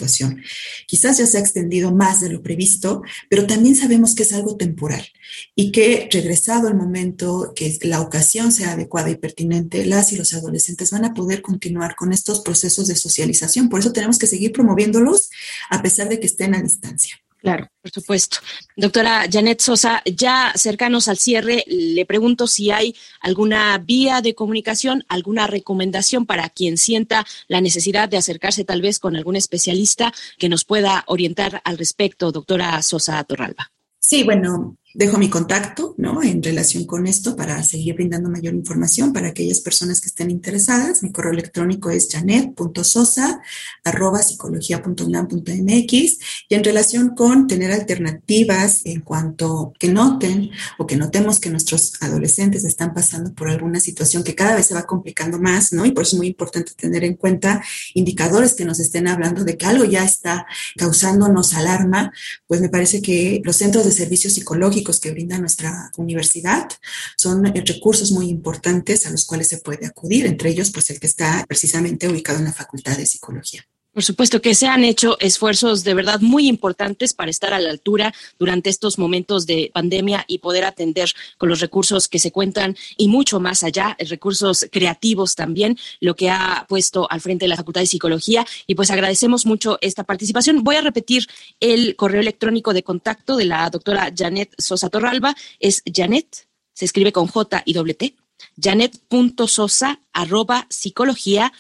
Quizás 0.87 1.19
ya 1.19 1.27
se 1.27 1.39
ha 1.39 1.41
extendido 1.41 1.93
más 1.93 2.21
de 2.21 2.31
lo 2.31 2.43
previsto, 2.43 3.03
pero 3.29 3.47
también 3.47 3.77
sabemos 3.77 4.15
que 4.15 4.23
es 4.23 4.33
algo 4.33 4.57
temporal 4.57 5.07
y 5.55 5.73
que 5.73 6.09
regresado 6.11 6.69
el 6.69 6.75
momento, 6.75 7.53
que 7.55 7.79
la 7.83 8.01
ocasión 8.01 8.53
sea 8.53 8.73
adecuada 8.73 9.11
y 9.11 9.17
pertinente, 9.17 9.85
las 9.85 10.13
y 10.13 10.17
los 10.17 10.33
adolescentes 10.35 10.91
van 10.91 11.05
a 11.05 11.15
poder 11.15 11.43
continuar 11.43 11.97
con 11.97 12.13
estos 12.13 12.41
procesos 12.41 12.87
de 12.87 12.97
socialización. 12.97 13.69
Por 13.69 13.81
eso 13.81 13.93
tenemos 13.93 14.19
que 14.19 14.27
seguir 14.27 14.53
promoviéndolos 14.53 15.31
a 15.71 15.83
pesar 15.83 16.09
de 16.09 16.21
que 16.21 16.27
estén 16.27 16.55
a 16.55 16.63
distancia. 16.63 17.17
Claro, 17.49 17.71
por 17.81 17.91
supuesto. 17.91 18.39
Doctora 18.77 19.25
Janet 19.31 19.61
Sosa, 19.61 20.03
ya 20.05 20.53
cercanos 20.55 21.09
al 21.09 21.17
cierre, 21.17 21.65
le 21.67 22.05
pregunto 22.05 22.47
si 22.47 22.71
hay 22.71 22.95
alguna 23.23 23.79
vía 23.79 24.21
de 24.21 24.35
comunicación, 24.35 25.03
alguna 25.09 25.47
recomendación 25.47 26.27
para 26.27 26.51
quien 26.51 26.77
sienta 26.77 27.25
la 27.47 27.63
necesidad 27.63 28.07
de 28.11 28.19
acercarse 28.19 28.65
tal 28.65 28.83
vez 28.83 28.99
con 28.99 29.17
algún 29.17 29.35
especialista 29.35 30.13
que 30.37 30.51
nos 30.51 30.67
pueda 30.67 31.05
orientar 31.07 31.63
al 31.65 31.79
respecto, 31.79 32.33
doctora 32.33 32.83
Sosa 32.83 33.25
Torralba. 33.25 33.73
Sí, 33.99 34.25
bueno, 34.25 34.77
Dejo 34.99 35.17
mi 35.17 35.31
contacto, 35.31 35.95
¿no? 35.97 36.25
En 36.25 36.43
relación 36.43 36.85
con 36.85 37.07
esto 37.07 37.37
para 37.37 37.63
seguir 37.63 37.95
brindando 37.95 38.29
mayor 38.29 38.53
información 38.55 39.13
para 39.13 39.29
aquellas 39.29 39.61
personas 39.61 40.01
que 40.01 40.09
estén 40.09 40.29
interesadas. 40.29 41.05
Mi 41.05 41.13
correo 41.13 41.31
electrónico 41.31 41.89
es 41.91 42.09
janet.sosa 42.11 43.41
arroba 43.85 44.21
psicología.unam.mx 44.21 46.19
y 46.49 46.55
en 46.57 46.65
relación 46.65 47.15
con 47.15 47.47
tener 47.47 47.71
alternativas 47.71 48.85
en 48.87 49.03
cuanto 49.03 49.73
que 49.79 49.87
noten 49.87 50.51
o 50.79 50.87
que 50.89 50.97
notemos 50.97 51.39
que 51.39 51.51
nuestros 51.51 51.93
adolescentes 52.01 52.65
están 52.65 52.93
pasando 52.93 53.33
por 53.33 53.51
alguna 53.51 53.79
situación 53.79 54.25
que 54.25 54.35
cada 54.35 54.57
vez 54.57 54.67
se 54.67 54.75
va 54.75 54.85
complicando 54.85 55.39
más, 55.39 55.73
¿no? 55.73 55.87
Y 55.87 55.93
por 55.93 56.03
eso 56.03 56.17
es 56.17 56.19
muy 56.19 56.27
importante 56.27 56.73
tener 56.77 57.05
en 57.05 57.15
cuenta 57.15 57.63
indicadores 57.95 58.55
que 58.55 58.65
nos 58.65 58.81
estén 58.81 59.07
hablando 59.07 59.45
de 59.45 59.57
que 59.57 59.67
algo 59.67 59.85
ya 59.85 60.03
está 60.03 60.45
causándonos 60.77 61.55
alarma, 61.55 62.13
pues 62.49 62.61
me 62.61 62.69
parece 62.69 63.01
que 63.01 63.41
los 63.45 63.55
centros 63.55 63.85
de 63.85 63.93
servicios 63.93 64.33
psicológicos 64.33 64.88
que 64.99 65.11
brinda 65.11 65.39
nuestra 65.39 65.91
universidad 65.99 66.69
son 67.17 67.47
eh, 67.47 67.63
recursos 67.65 68.11
muy 68.13 68.29
importantes 68.29 69.07
a 69.07 69.11
los 69.11 69.27
cuales 69.27 69.49
se 69.49 69.59
puede 69.59 69.87
acudir, 69.87 70.25
entre 70.25 70.51
ellos 70.51 70.71
pues 70.73 70.89
el 70.89 70.99
que 70.99 71.07
está 71.07 71.45
precisamente 71.47 72.09
ubicado 72.09 72.39
en 72.39 72.47
la 72.47 72.53
Facultad 72.53 72.97
de 72.97 73.05
Psicología. 73.05 73.63
Por 73.99 74.05
supuesto 74.05 74.41
que 74.41 74.55
se 74.55 74.69
han 74.69 74.85
hecho 74.85 75.19
esfuerzos 75.19 75.83
de 75.83 75.93
verdad 75.93 76.21
muy 76.21 76.47
importantes 76.47 77.15
para 77.15 77.33
estar 77.33 77.53
a 77.53 77.59
la 77.59 77.71
altura 77.71 78.15
durante 78.39 78.71
estos 78.71 78.97
momentos 78.97 79.45
de 79.45 79.73
pandemia 79.75 80.25
y 80.29 80.39
poder 80.39 80.67
atender 80.67 81.11
con 81.37 81.49
los 81.49 81.59
recursos 81.59 82.07
que 82.07 82.21
se 82.21 82.31
cuentan 82.31 82.77
y 82.97 83.09
mucho 83.09 83.41
más 83.41 83.65
allá, 83.65 83.97
recursos 83.99 84.67
creativos 84.71 85.35
también, 85.35 85.77
lo 85.99 86.15
que 86.15 86.31
ha 86.31 86.65
puesto 86.69 87.11
al 87.11 87.21
frente 87.21 87.47
de 87.47 87.49
la 87.49 87.57
Facultad 87.57 87.81
de 87.81 87.89
Psicología. 87.89 88.47
Y 88.69 88.77
pues 88.77 88.93
agradecemos 88.93 89.47
mucho 89.47 89.79
esta 89.81 90.05
participación. 90.05 90.63
Voy 90.63 90.77
a 90.77 90.81
repetir 90.81 91.27
el 91.59 91.97
correo 91.97 92.21
electrónico 92.21 92.73
de 92.75 92.85
contacto 92.85 93.37
de 93.37 93.47
la 93.47 93.69
doctora 93.69 94.13
Janet 94.17 94.55
Sosa 94.59 94.91
Torralba. 94.91 95.35
Es 95.59 95.83
Janet, 95.93 96.47
se 96.73 96.85
escribe 96.85 97.11
con 97.11 97.27
J 97.27 97.65
y 97.65 97.73
doble 97.73 97.95
T, 97.95 98.15
janet.sosa 98.63 100.03
arroba 100.13 100.69
psicología 100.71 101.53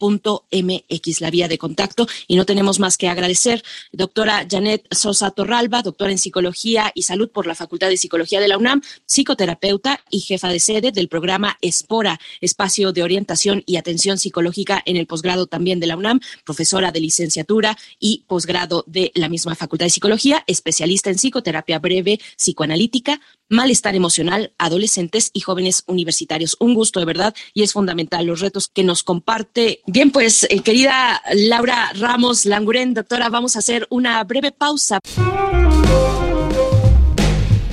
MX, 0.00 1.20
la 1.20 1.30
vía 1.30 1.48
de 1.48 1.58
contacto. 1.58 2.06
Y 2.26 2.36
no 2.36 2.44
tenemos 2.44 2.78
más 2.78 2.96
que 2.96 3.08
agradecer, 3.08 3.62
doctora 3.92 4.46
Janet 4.50 4.86
Sosa 4.90 5.30
Torralba, 5.30 5.82
doctora 5.82 6.10
en 6.10 6.18
Psicología 6.18 6.92
y 6.94 7.02
Salud 7.02 7.30
por 7.30 7.46
la 7.46 7.54
Facultad 7.54 7.88
de 7.88 7.96
Psicología 7.96 8.40
de 8.40 8.48
la 8.48 8.58
UNAM, 8.58 8.82
psicoterapeuta 9.06 10.00
y 10.10 10.20
jefa 10.20 10.48
de 10.48 10.60
sede 10.60 10.92
del 10.92 11.08
programa 11.08 11.58
Espora, 11.60 12.20
Espacio 12.40 12.92
de 12.92 13.02
Orientación 13.02 13.62
y 13.66 13.76
Atención 13.76 14.18
Psicológica 14.18 14.82
en 14.84 14.96
el 14.96 15.06
posgrado 15.06 15.46
también 15.46 15.80
de 15.80 15.86
la 15.86 15.96
UNAM, 15.96 16.20
profesora 16.44 16.92
de 16.92 17.00
licenciatura 17.00 17.76
y 17.98 18.24
posgrado 18.26 18.84
de 18.86 19.12
la 19.14 19.28
misma 19.28 19.54
Facultad 19.54 19.86
de 19.86 19.90
Psicología, 19.90 20.44
especialista 20.46 21.10
en 21.10 21.16
psicoterapia 21.16 21.78
breve, 21.78 22.20
psicoanalítica, 22.36 23.20
malestar 23.48 23.94
emocional, 23.94 24.52
adolescentes 24.58 25.30
y 25.32 25.40
jóvenes 25.40 25.84
universitarios. 25.86 26.56
Un 26.60 26.74
gusto 26.74 27.00
de 27.00 27.06
verdad 27.06 27.34
y 27.52 27.62
es 27.62 27.72
fundamental 27.72 28.26
los 28.26 28.40
retos 28.40 28.68
que 28.68 28.84
nos 28.84 29.02
comparte 29.02 29.82
Bien, 29.86 30.10
pues 30.10 30.46
eh, 30.48 30.60
querida 30.60 31.20
Laura 31.34 31.90
Ramos 31.98 32.46
Languren, 32.46 32.94
doctora, 32.94 33.28
vamos 33.28 33.56
a 33.56 33.58
hacer 33.58 33.86
una 33.90 34.22
breve 34.24 34.50
pausa. 34.50 34.98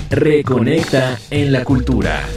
Reconecta 0.09 1.17
en 1.29 1.53
la 1.53 1.63
cultura. 1.63 2.27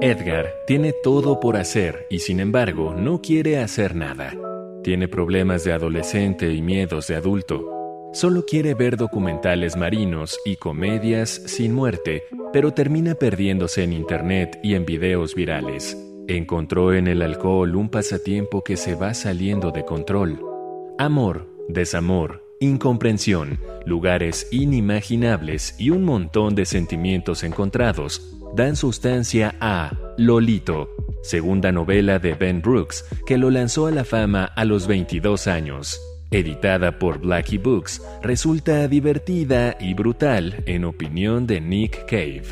Edgar 0.00 0.52
tiene 0.66 0.92
todo 1.04 1.38
por 1.38 1.56
hacer 1.56 2.06
y 2.10 2.18
sin 2.18 2.40
embargo 2.40 2.94
no 2.94 3.20
quiere 3.20 3.60
hacer 3.60 3.94
nada. 3.94 4.34
Tiene 4.82 5.06
problemas 5.06 5.62
de 5.62 5.72
adolescente 5.72 6.52
y 6.52 6.62
miedos 6.62 7.06
de 7.06 7.14
adulto. 7.14 7.79
Solo 8.12 8.44
quiere 8.44 8.74
ver 8.74 8.96
documentales 8.96 9.76
marinos 9.76 10.36
y 10.44 10.56
comedias 10.56 11.30
sin 11.46 11.72
muerte, 11.72 12.24
pero 12.52 12.72
termina 12.72 13.14
perdiéndose 13.14 13.84
en 13.84 13.92
Internet 13.92 14.58
y 14.64 14.74
en 14.74 14.84
videos 14.84 15.36
virales. 15.36 15.96
Encontró 16.26 16.92
en 16.92 17.06
el 17.06 17.22
alcohol 17.22 17.76
un 17.76 17.88
pasatiempo 17.88 18.64
que 18.64 18.76
se 18.76 18.96
va 18.96 19.14
saliendo 19.14 19.70
de 19.70 19.84
control. 19.84 20.40
Amor, 20.98 21.46
desamor, 21.68 22.42
incomprensión, 22.58 23.60
lugares 23.86 24.48
inimaginables 24.50 25.76
y 25.78 25.90
un 25.90 26.04
montón 26.04 26.56
de 26.56 26.66
sentimientos 26.66 27.44
encontrados 27.44 28.36
dan 28.56 28.74
sustancia 28.74 29.54
a 29.60 29.92
Lolito, 30.18 30.90
segunda 31.22 31.70
novela 31.70 32.18
de 32.18 32.34
Ben 32.34 32.60
Brooks, 32.60 33.04
que 33.24 33.38
lo 33.38 33.50
lanzó 33.50 33.86
a 33.86 33.92
la 33.92 34.02
fama 34.02 34.46
a 34.46 34.64
los 34.64 34.88
22 34.88 35.46
años 35.46 36.00
editada 36.30 36.98
por 36.98 37.18
Blackie 37.18 37.58
Books, 37.58 38.02
resulta 38.22 38.86
divertida 38.88 39.76
y 39.80 39.94
brutal 39.94 40.62
en 40.66 40.84
opinión 40.84 41.46
de 41.46 41.60
Nick 41.60 42.06
Cave. 42.06 42.44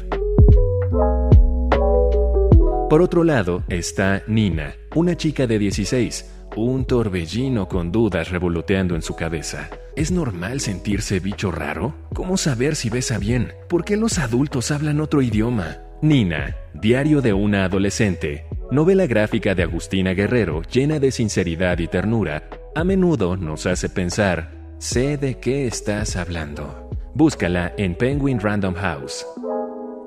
Por 2.91 3.03
otro 3.03 3.23
lado 3.23 3.65
está 3.69 4.23
Nina, 4.27 4.75
una 4.95 5.17
chica 5.17 5.47
de 5.47 5.59
16, 5.59 6.39
un 6.57 6.87
torbellino 6.87 7.69
con 7.69 7.93
dudas 7.93 8.31
revoloteando 8.31 8.95
en 8.95 9.03
su 9.03 9.15
cabeza. 9.15 9.69
¿Es 9.95 10.11
normal 10.11 10.61
sentirse 10.61 11.21
bicho 11.21 11.51
raro? 11.51 11.95
¿Cómo 12.15 12.37
saber 12.37 12.77
si 12.77 12.89
besa 12.89 13.19
bien? 13.19 13.53
¿Por 13.69 13.85
qué 13.85 13.97
los 13.97 14.19
adultos 14.19 14.71
hablan 14.71 15.01
otro 15.01 15.21
idioma? 15.23 15.79
Nina, 16.01 16.57
diario 16.75 17.21
de 17.21 17.33
una 17.33 17.65
adolescente, 17.65 18.47
novela 18.71 19.07
gráfica 19.07 19.55
de 19.55 19.65
Agustina 19.65 20.15
Guerrero 20.15 20.63
llena 20.63 20.99
de 20.99 21.11
sinceridad 21.11 21.79
y 21.81 21.89
ternura, 21.89 22.49
a 22.79 22.85
menudo 22.85 23.37
nos 23.37 23.67
hace 23.67 23.89
pensar, 23.89 24.53
sé 24.79 25.17
de 25.17 25.41
qué 25.41 25.67
estás 25.67 26.15
hablando. 26.15 26.89
Búscala 27.13 27.75
en 27.77 27.97
Penguin 27.97 28.39
Random 28.39 28.75
House. 28.75 29.27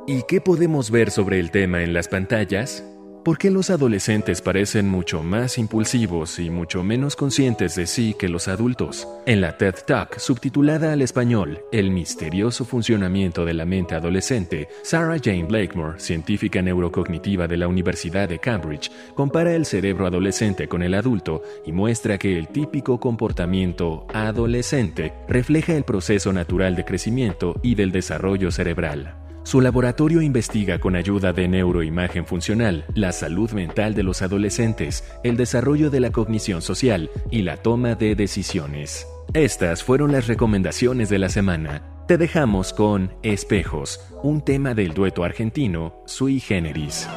¿Y 0.08 0.22
qué 0.26 0.40
podemos 0.40 0.90
ver 0.90 1.12
sobre 1.12 1.42
el 1.42 1.52
tema 1.52 1.84
en 1.84 1.94
las 1.94 2.08
pantallas? 2.08 2.82
¿Por 3.24 3.38
qué 3.38 3.52
los 3.52 3.70
adolescentes 3.70 4.42
parecen 4.42 4.90
mucho 4.90 5.22
más 5.22 5.60
impulsivos 5.60 6.40
y 6.40 6.50
mucho 6.50 6.84
menos 6.84 7.16
conscientes 7.16 7.76
de 7.76 7.86
sí 7.86 8.16
que 8.18 8.28
los 8.28 8.48
adultos? 8.48 9.08
En 9.28 9.42
la 9.42 9.58
TED 9.58 9.76
Talk, 9.86 10.18
subtitulada 10.18 10.92
al 10.92 11.04
español 11.04 11.60
El 11.72 11.92
misterioso 11.92 12.66
funcionamiento 12.66 13.46
de 13.46 13.54
la 13.54 13.64
mente 13.66 13.94
adolescente, 13.94 14.70
Sarah 14.82 15.20
Jane 15.24 15.44
Blakemore, 15.44 16.00
científica 16.00 16.64
neurocognitiva 16.64 17.48
de 17.48 17.58
la 17.58 17.68
Universidad 17.68 18.28
de 18.28 18.40
Cambridge, 18.40 18.92
compara 19.14 19.54
el 19.54 19.68
cerebro 19.68 20.08
adolescente 20.08 20.68
con 20.68 20.82
el 20.82 20.96
adulto 20.96 21.44
y 21.64 21.72
muestra 21.72 22.18
que 22.18 22.40
el 22.40 22.48
típico 22.48 23.00
comportamiento 23.00 24.08
adolescente 24.16 25.14
refleja 25.28 25.76
el 25.76 25.84
proceso 25.84 26.34
natural 26.34 26.76
de 26.76 26.86
crecimiento 26.86 27.54
y 27.62 27.76
del 27.76 27.92
desarrollo 27.92 28.50
cerebral. 28.50 29.21
Su 29.44 29.60
laboratorio 29.60 30.22
investiga 30.22 30.80
con 30.80 30.96
ayuda 30.96 31.34
de 31.34 31.48
neuroimagen 31.48 32.26
funcional 32.26 32.86
la 32.94 33.12
salud 33.12 33.52
mental 33.52 33.96
de 33.96 34.04
los 34.04 34.22
adolescentes, 34.22 35.04
el 35.24 35.36
desarrollo 35.36 35.90
de 35.90 36.00
la 36.00 36.12
cognición 36.12 36.62
social 36.62 37.10
y 37.32 37.42
la 37.42 37.58
toma 37.58 37.96
de 37.96 38.16
decisiones. 38.16 39.08
Estas 39.34 39.84
fueron 39.84 40.12
las 40.12 40.28
recomendaciones 40.28 41.10
de 41.10 41.20
la 41.20 41.30
semana. 41.30 41.84
Te 42.08 42.18
dejamos 42.18 42.74
con 42.74 43.14
Espejos, 43.24 44.00
un 44.24 44.42
tema 44.42 44.74
del 44.74 44.94
dueto 44.94 45.24
argentino 45.24 46.02
Sui 46.06 46.40
Generis. 46.40 47.08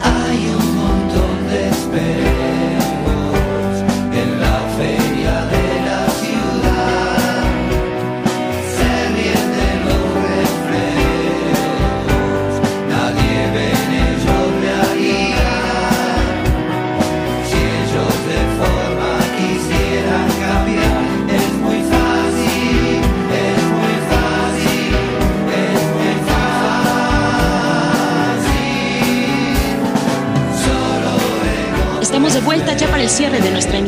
Hay 0.00 0.46
un 0.46 0.76
montón 0.76 1.48
de 1.48 1.68
espejos 1.68 2.57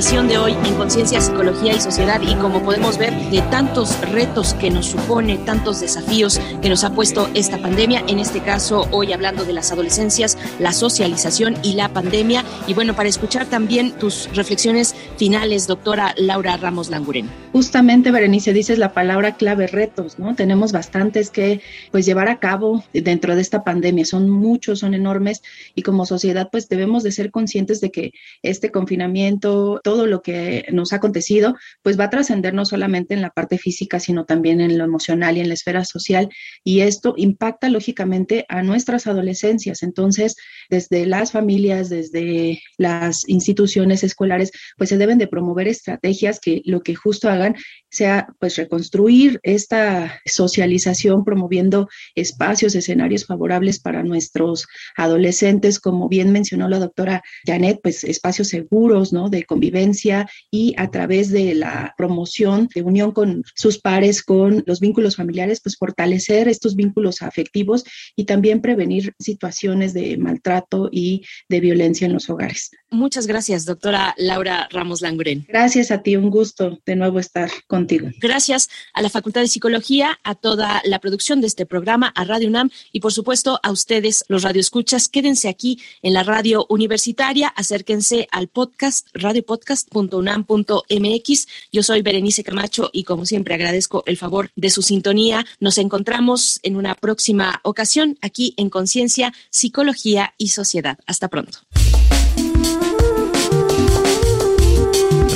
emisión 0.00 0.28
de 0.28 0.38
hoy 0.38 0.52
en 0.64 0.74
Conciencia, 0.76 1.20
Psicología 1.20 1.74
y 1.74 1.80
Sociedad 1.82 2.22
y 2.22 2.34
como 2.36 2.62
podemos 2.62 2.96
ver 2.96 3.12
de 3.30 3.42
tantos 3.50 4.00
retos 4.12 4.54
que 4.54 4.70
nos 4.70 4.86
supone, 4.86 5.36
tantos 5.36 5.80
desafíos 5.80 6.40
que 6.62 6.70
nos 6.70 6.84
ha 6.84 6.94
puesto 6.94 7.28
esta 7.34 7.58
pandemia, 7.58 8.02
en 8.08 8.18
este 8.18 8.40
caso 8.40 8.88
hoy 8.92 9.12
hablando 9.12 9.44
de 9.44 9.52
las 9.52 9.72
adolescencias, 9.72 10.38
la 10.58 10.72
socialización 10.72 11.54
y 11.62 11.74
la 11.74 11.90
pandemia 11.90 12.46
y 12.66 12.72
bueno, 12.72 12.96
para 12.96 13.10
escuchar 13.10 13.44
también 13.44 13.92
tus 13.92 14.34
reflexiones 14.34 14.94
finales, 15.18 15.66
doctora 15.66 16.14
Laura 16.16 16.56
Ramos 16.56 16.88
Languren. 16.88 17.39
Justamente, 17.52 18.12
Berenice, 18.12 18.52
dices 18.52 18.78
la 18.78 18.92
palabra 18.92 19.34
clave 19.34 19.66
retos, 19.66 20.20
¿no? 20.20 20.36
Tenemos 20.36 20.70
bastantes 20.70 21.30
que 21.30 21.60
pues 21.90 22.06
llevar 22.06 22.28
a 22.28 22.38
cabo 22.38 22.84
dentro 22.92 23.34
de 23.34 23.42
esta 23.42 23.64
pandemia, 23.64 24.04
son 24.04 24.30
muchos, 24.30 24.78
son 24.78 24.94
enormes 24.94 25.42
y 25.74 25.82
como 25.82 26.06
sociedad 26.06 26.48
pues 26.52 26.68
debemos 26.68 27.02
de 27.02 27.10
ser 27.10 27.32
conscientes 27.32 27.80
de 27.80 27.90
que 27.90 28.12
este 28.42 28.70
confinamiento, 28.70 29.80
todo 29.82 30.06
lo 30.06 30.22
que 30.22 30.64
nos 30.70 30.92
ha 30.92 30.96
acontecido, 30.96 31.56
pues 31.82 31.98
va 31.98 32.04
a 32.04 32.10
trascender 32.10 32.54
no 32.54 32.64
solamente 32.64 33.14
en 33.14 33.20
la 33.20 33.30
parte 33.30 33.58
física, 33.58 33.98
sino 33.98 34.26
también 34.26 34.60
en 34.60 34.78
lo 34.78 34.84
emocional 34.84 35.36
y 35.36 35.40
en 35.40 35.48
la 35.48 35.54
esfera 35.54 35.84
social 35.84 36.28
y 36.62 36.82
esto 36.82 37.14
impacta 37.16 37.68
lógicamente 37.68 38.46
a 38.48 38.62
nuestras 38.62 39.08
adolescencias. 39.08 39.82
Entonces, 39.82 40.36
desde 40.68 41.04
las 41.04 41.32
familias, 41.32 41.88
desde 41.88 42.62
las 42.78 43.28
instituciones 43.28 44.04
escolares, 44.04 44.52
pues 44.76 44.88
se 44.88 44.98
deben 44.98 45.18
de 45.18 45.26
promover 45.26 45.66
estrategias 45.66 46.38
que 46.38 46.62
lo 46.64 46.82
que 46.82 46.94
justo 46.94 47.28
Ireland 47.40 47.56
sea 47.90 48.28
pues 48.38 48.56
reconstruir 48.56 49.40
esta 49.42 50.20
socialización 50.24 51.24
promoviendo 51.24 51.88
espacios, 52.14 52.74
escenarios 52.74 53.26
favorables 53.26 53.80
para 53.80 54.02
nuestros 54.02 54.66
adolescentes, 54.96 55.80
como 55.80 56.08
bien 56.08 56.32
mencionó 56.32 56.68
la 56.68 56.78
doctora 56.78 57.22
Janet, 57.44 57.80
pues 57.82 58.04
espacios 58.04 58.48
seguros, 58.48 59.12
¿no? 59.12 59.28
De 59.28 59.44
convivencia 59.44 60.28
y 60.50 60.74
a 60.76 60.90
través 60.90 61.30
de 61.30 61.54
la 61.54 61.94
promoción 61.96 62.68
de 62.74 62.82
unión 62.82 63.12
con 63.12 63.42
sus 63.54 63.78
pares, 63.78 64.22
con 64.22 64.62
los 64.66 64.80
vínculos 64.80 65.16
familiares, 65.16 65.60
pues 65.62 65.76
fortalecer 65.76 66.48
estos 66.48 66.76
vínculos 66.76 67.22
afectivos 67.22 67.84
y 68.16 68.24
también 68.24 68.60
prevenir 68.60 69.14
situaciones 69.18 69.94
de 69.94 70.16
maltrato 70.16 70.88
y 70.92 71.24
de 71.48 71.60
violencia 71.60 72.06
en 72.06 72.12
los 72.12 72.30
hogares. 72.30 72.70
Muchas 72.90 73.26
gracias, 73.26 73.64
doctora 73.64 74.14
Laura 74.18 74.68
Ramos 74.70 75.00
Languren. 75.00 75.46
Gracias 75.48 75.90
a 75.90 76.02
ti, 76.02 76.16
un 76.16 76.30
gusto 76.30 76.78
de 76.84 76.96
nuevo 76.96 77.18
estar 77.18 77.50
contigo. 77.80 78.10
Gracias 78.20 78.68
a 78.92 79.00
la 79.00 79.08
Facultad 79.08 79.40
de 79.40 79.48
Psicología, 79.48 80.18
a 80.22 80.34
toda 80.34 80.82
la 80.84 80.98
producción 80.98 81.40
de 81.40 81.46
este 81.46 81.64
programa, 81.64 82.12
a 82.14 82.24
Radio 82.24 82.48
UNAM 82.48 82.68
y 82.92 83.00
por 83.00 83.12
supuesto 83.12 83.58
a 83.62 83.70
ustedes, 83.70 84.24
los 84.28 84.42
radioescuchas. 84.42 85.08
Quédense 85.08 85.48
aquí 85.48 85.80
en 86.02 86.12
la 86.12 86.22
radio 86.22 86.66
universitaria, 86.68 87.48
acérquense 87.48 88.28
al 88.30 88.48
podcast, 88.48 89.08
radiopodcast.unam.mx. 89.14 91.48
Yo 91.72 91.82
soy 91.82 92.02
Berenice 92.02 92.44
Camacho 92.44 92.90
y 92.92 93.04
como 93.04 93.24
siempre 93.24 93.54
agradezco 93.54 94.04
el 94.06 94.18
favor 94.18 94.50
de 94.56 94.68
su 94.68 94.82
sintonía. 94.82 95.46
Nos 95.58 95.78
encontramos 95.78 96.60
en 96.62 96.76
una 96.76 96.94
próxima 96.94 97.60
ocasión 97.62 98.18
aquí 98.20 98.52
en 98.58 98.68
Conciencia, 98.68 99.32
Psicología 99.48 100.34
y 100.36 100.48
Sociedad. 100.48 100.98
Hasta 101.06 101.28
pronto. 101.28 101.60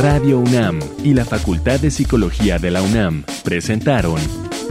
Radio 0.00 0.40
UNAM 0.40 0.80
y 1.04 1.14
la 1.14 1.24
Facultad 1.24 1.78
de 1.78 1.90
Psicología 1.90 2.58
de 2.58 2.70
la 2.70 2.82
UNAM 2.82 3.24
presentaron 3.44 4.20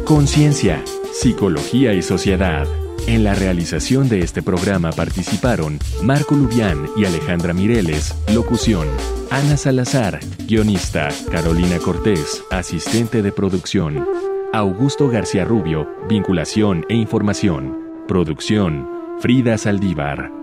Conciencia, 0.04 0.84
Psicología 1.14 1.94
y 1.94 2.02
Sociedad. 2.02 2.68
En 3.08 3.24
la 3.24 3.34
realización 3.34 4.10
de 4.10 4.20
este 4.20 4.42
programa 4.42 4.92
participaron 4.92 5.80
Marco 6.02 6.36
Lubián 6.36 6.88
y 6.98 7.06
Alejandra 7.06 7.54
Mireles, 7.54 8.14
locución. 8.34 8.88
Ana 9.32 9.56
Salazar, 9.58 10.20
guionista. 10.46 11.10
Carolina 11.32 11.80
Cortés, 11.80 12.44
asistente 12.52 13.22
de 13.22 13.32
producción. 13.32 14.06
Augusto 14.52 15.10
García 15.10 15.46
Rubio, 15.46 15.88
vinculación 16.10 16.86
e 16.90 16.96
información. 16.96 17.78
Producción, 18.08 18.88
Frida 19.20 19.58
Saldívar. 19.58 20.43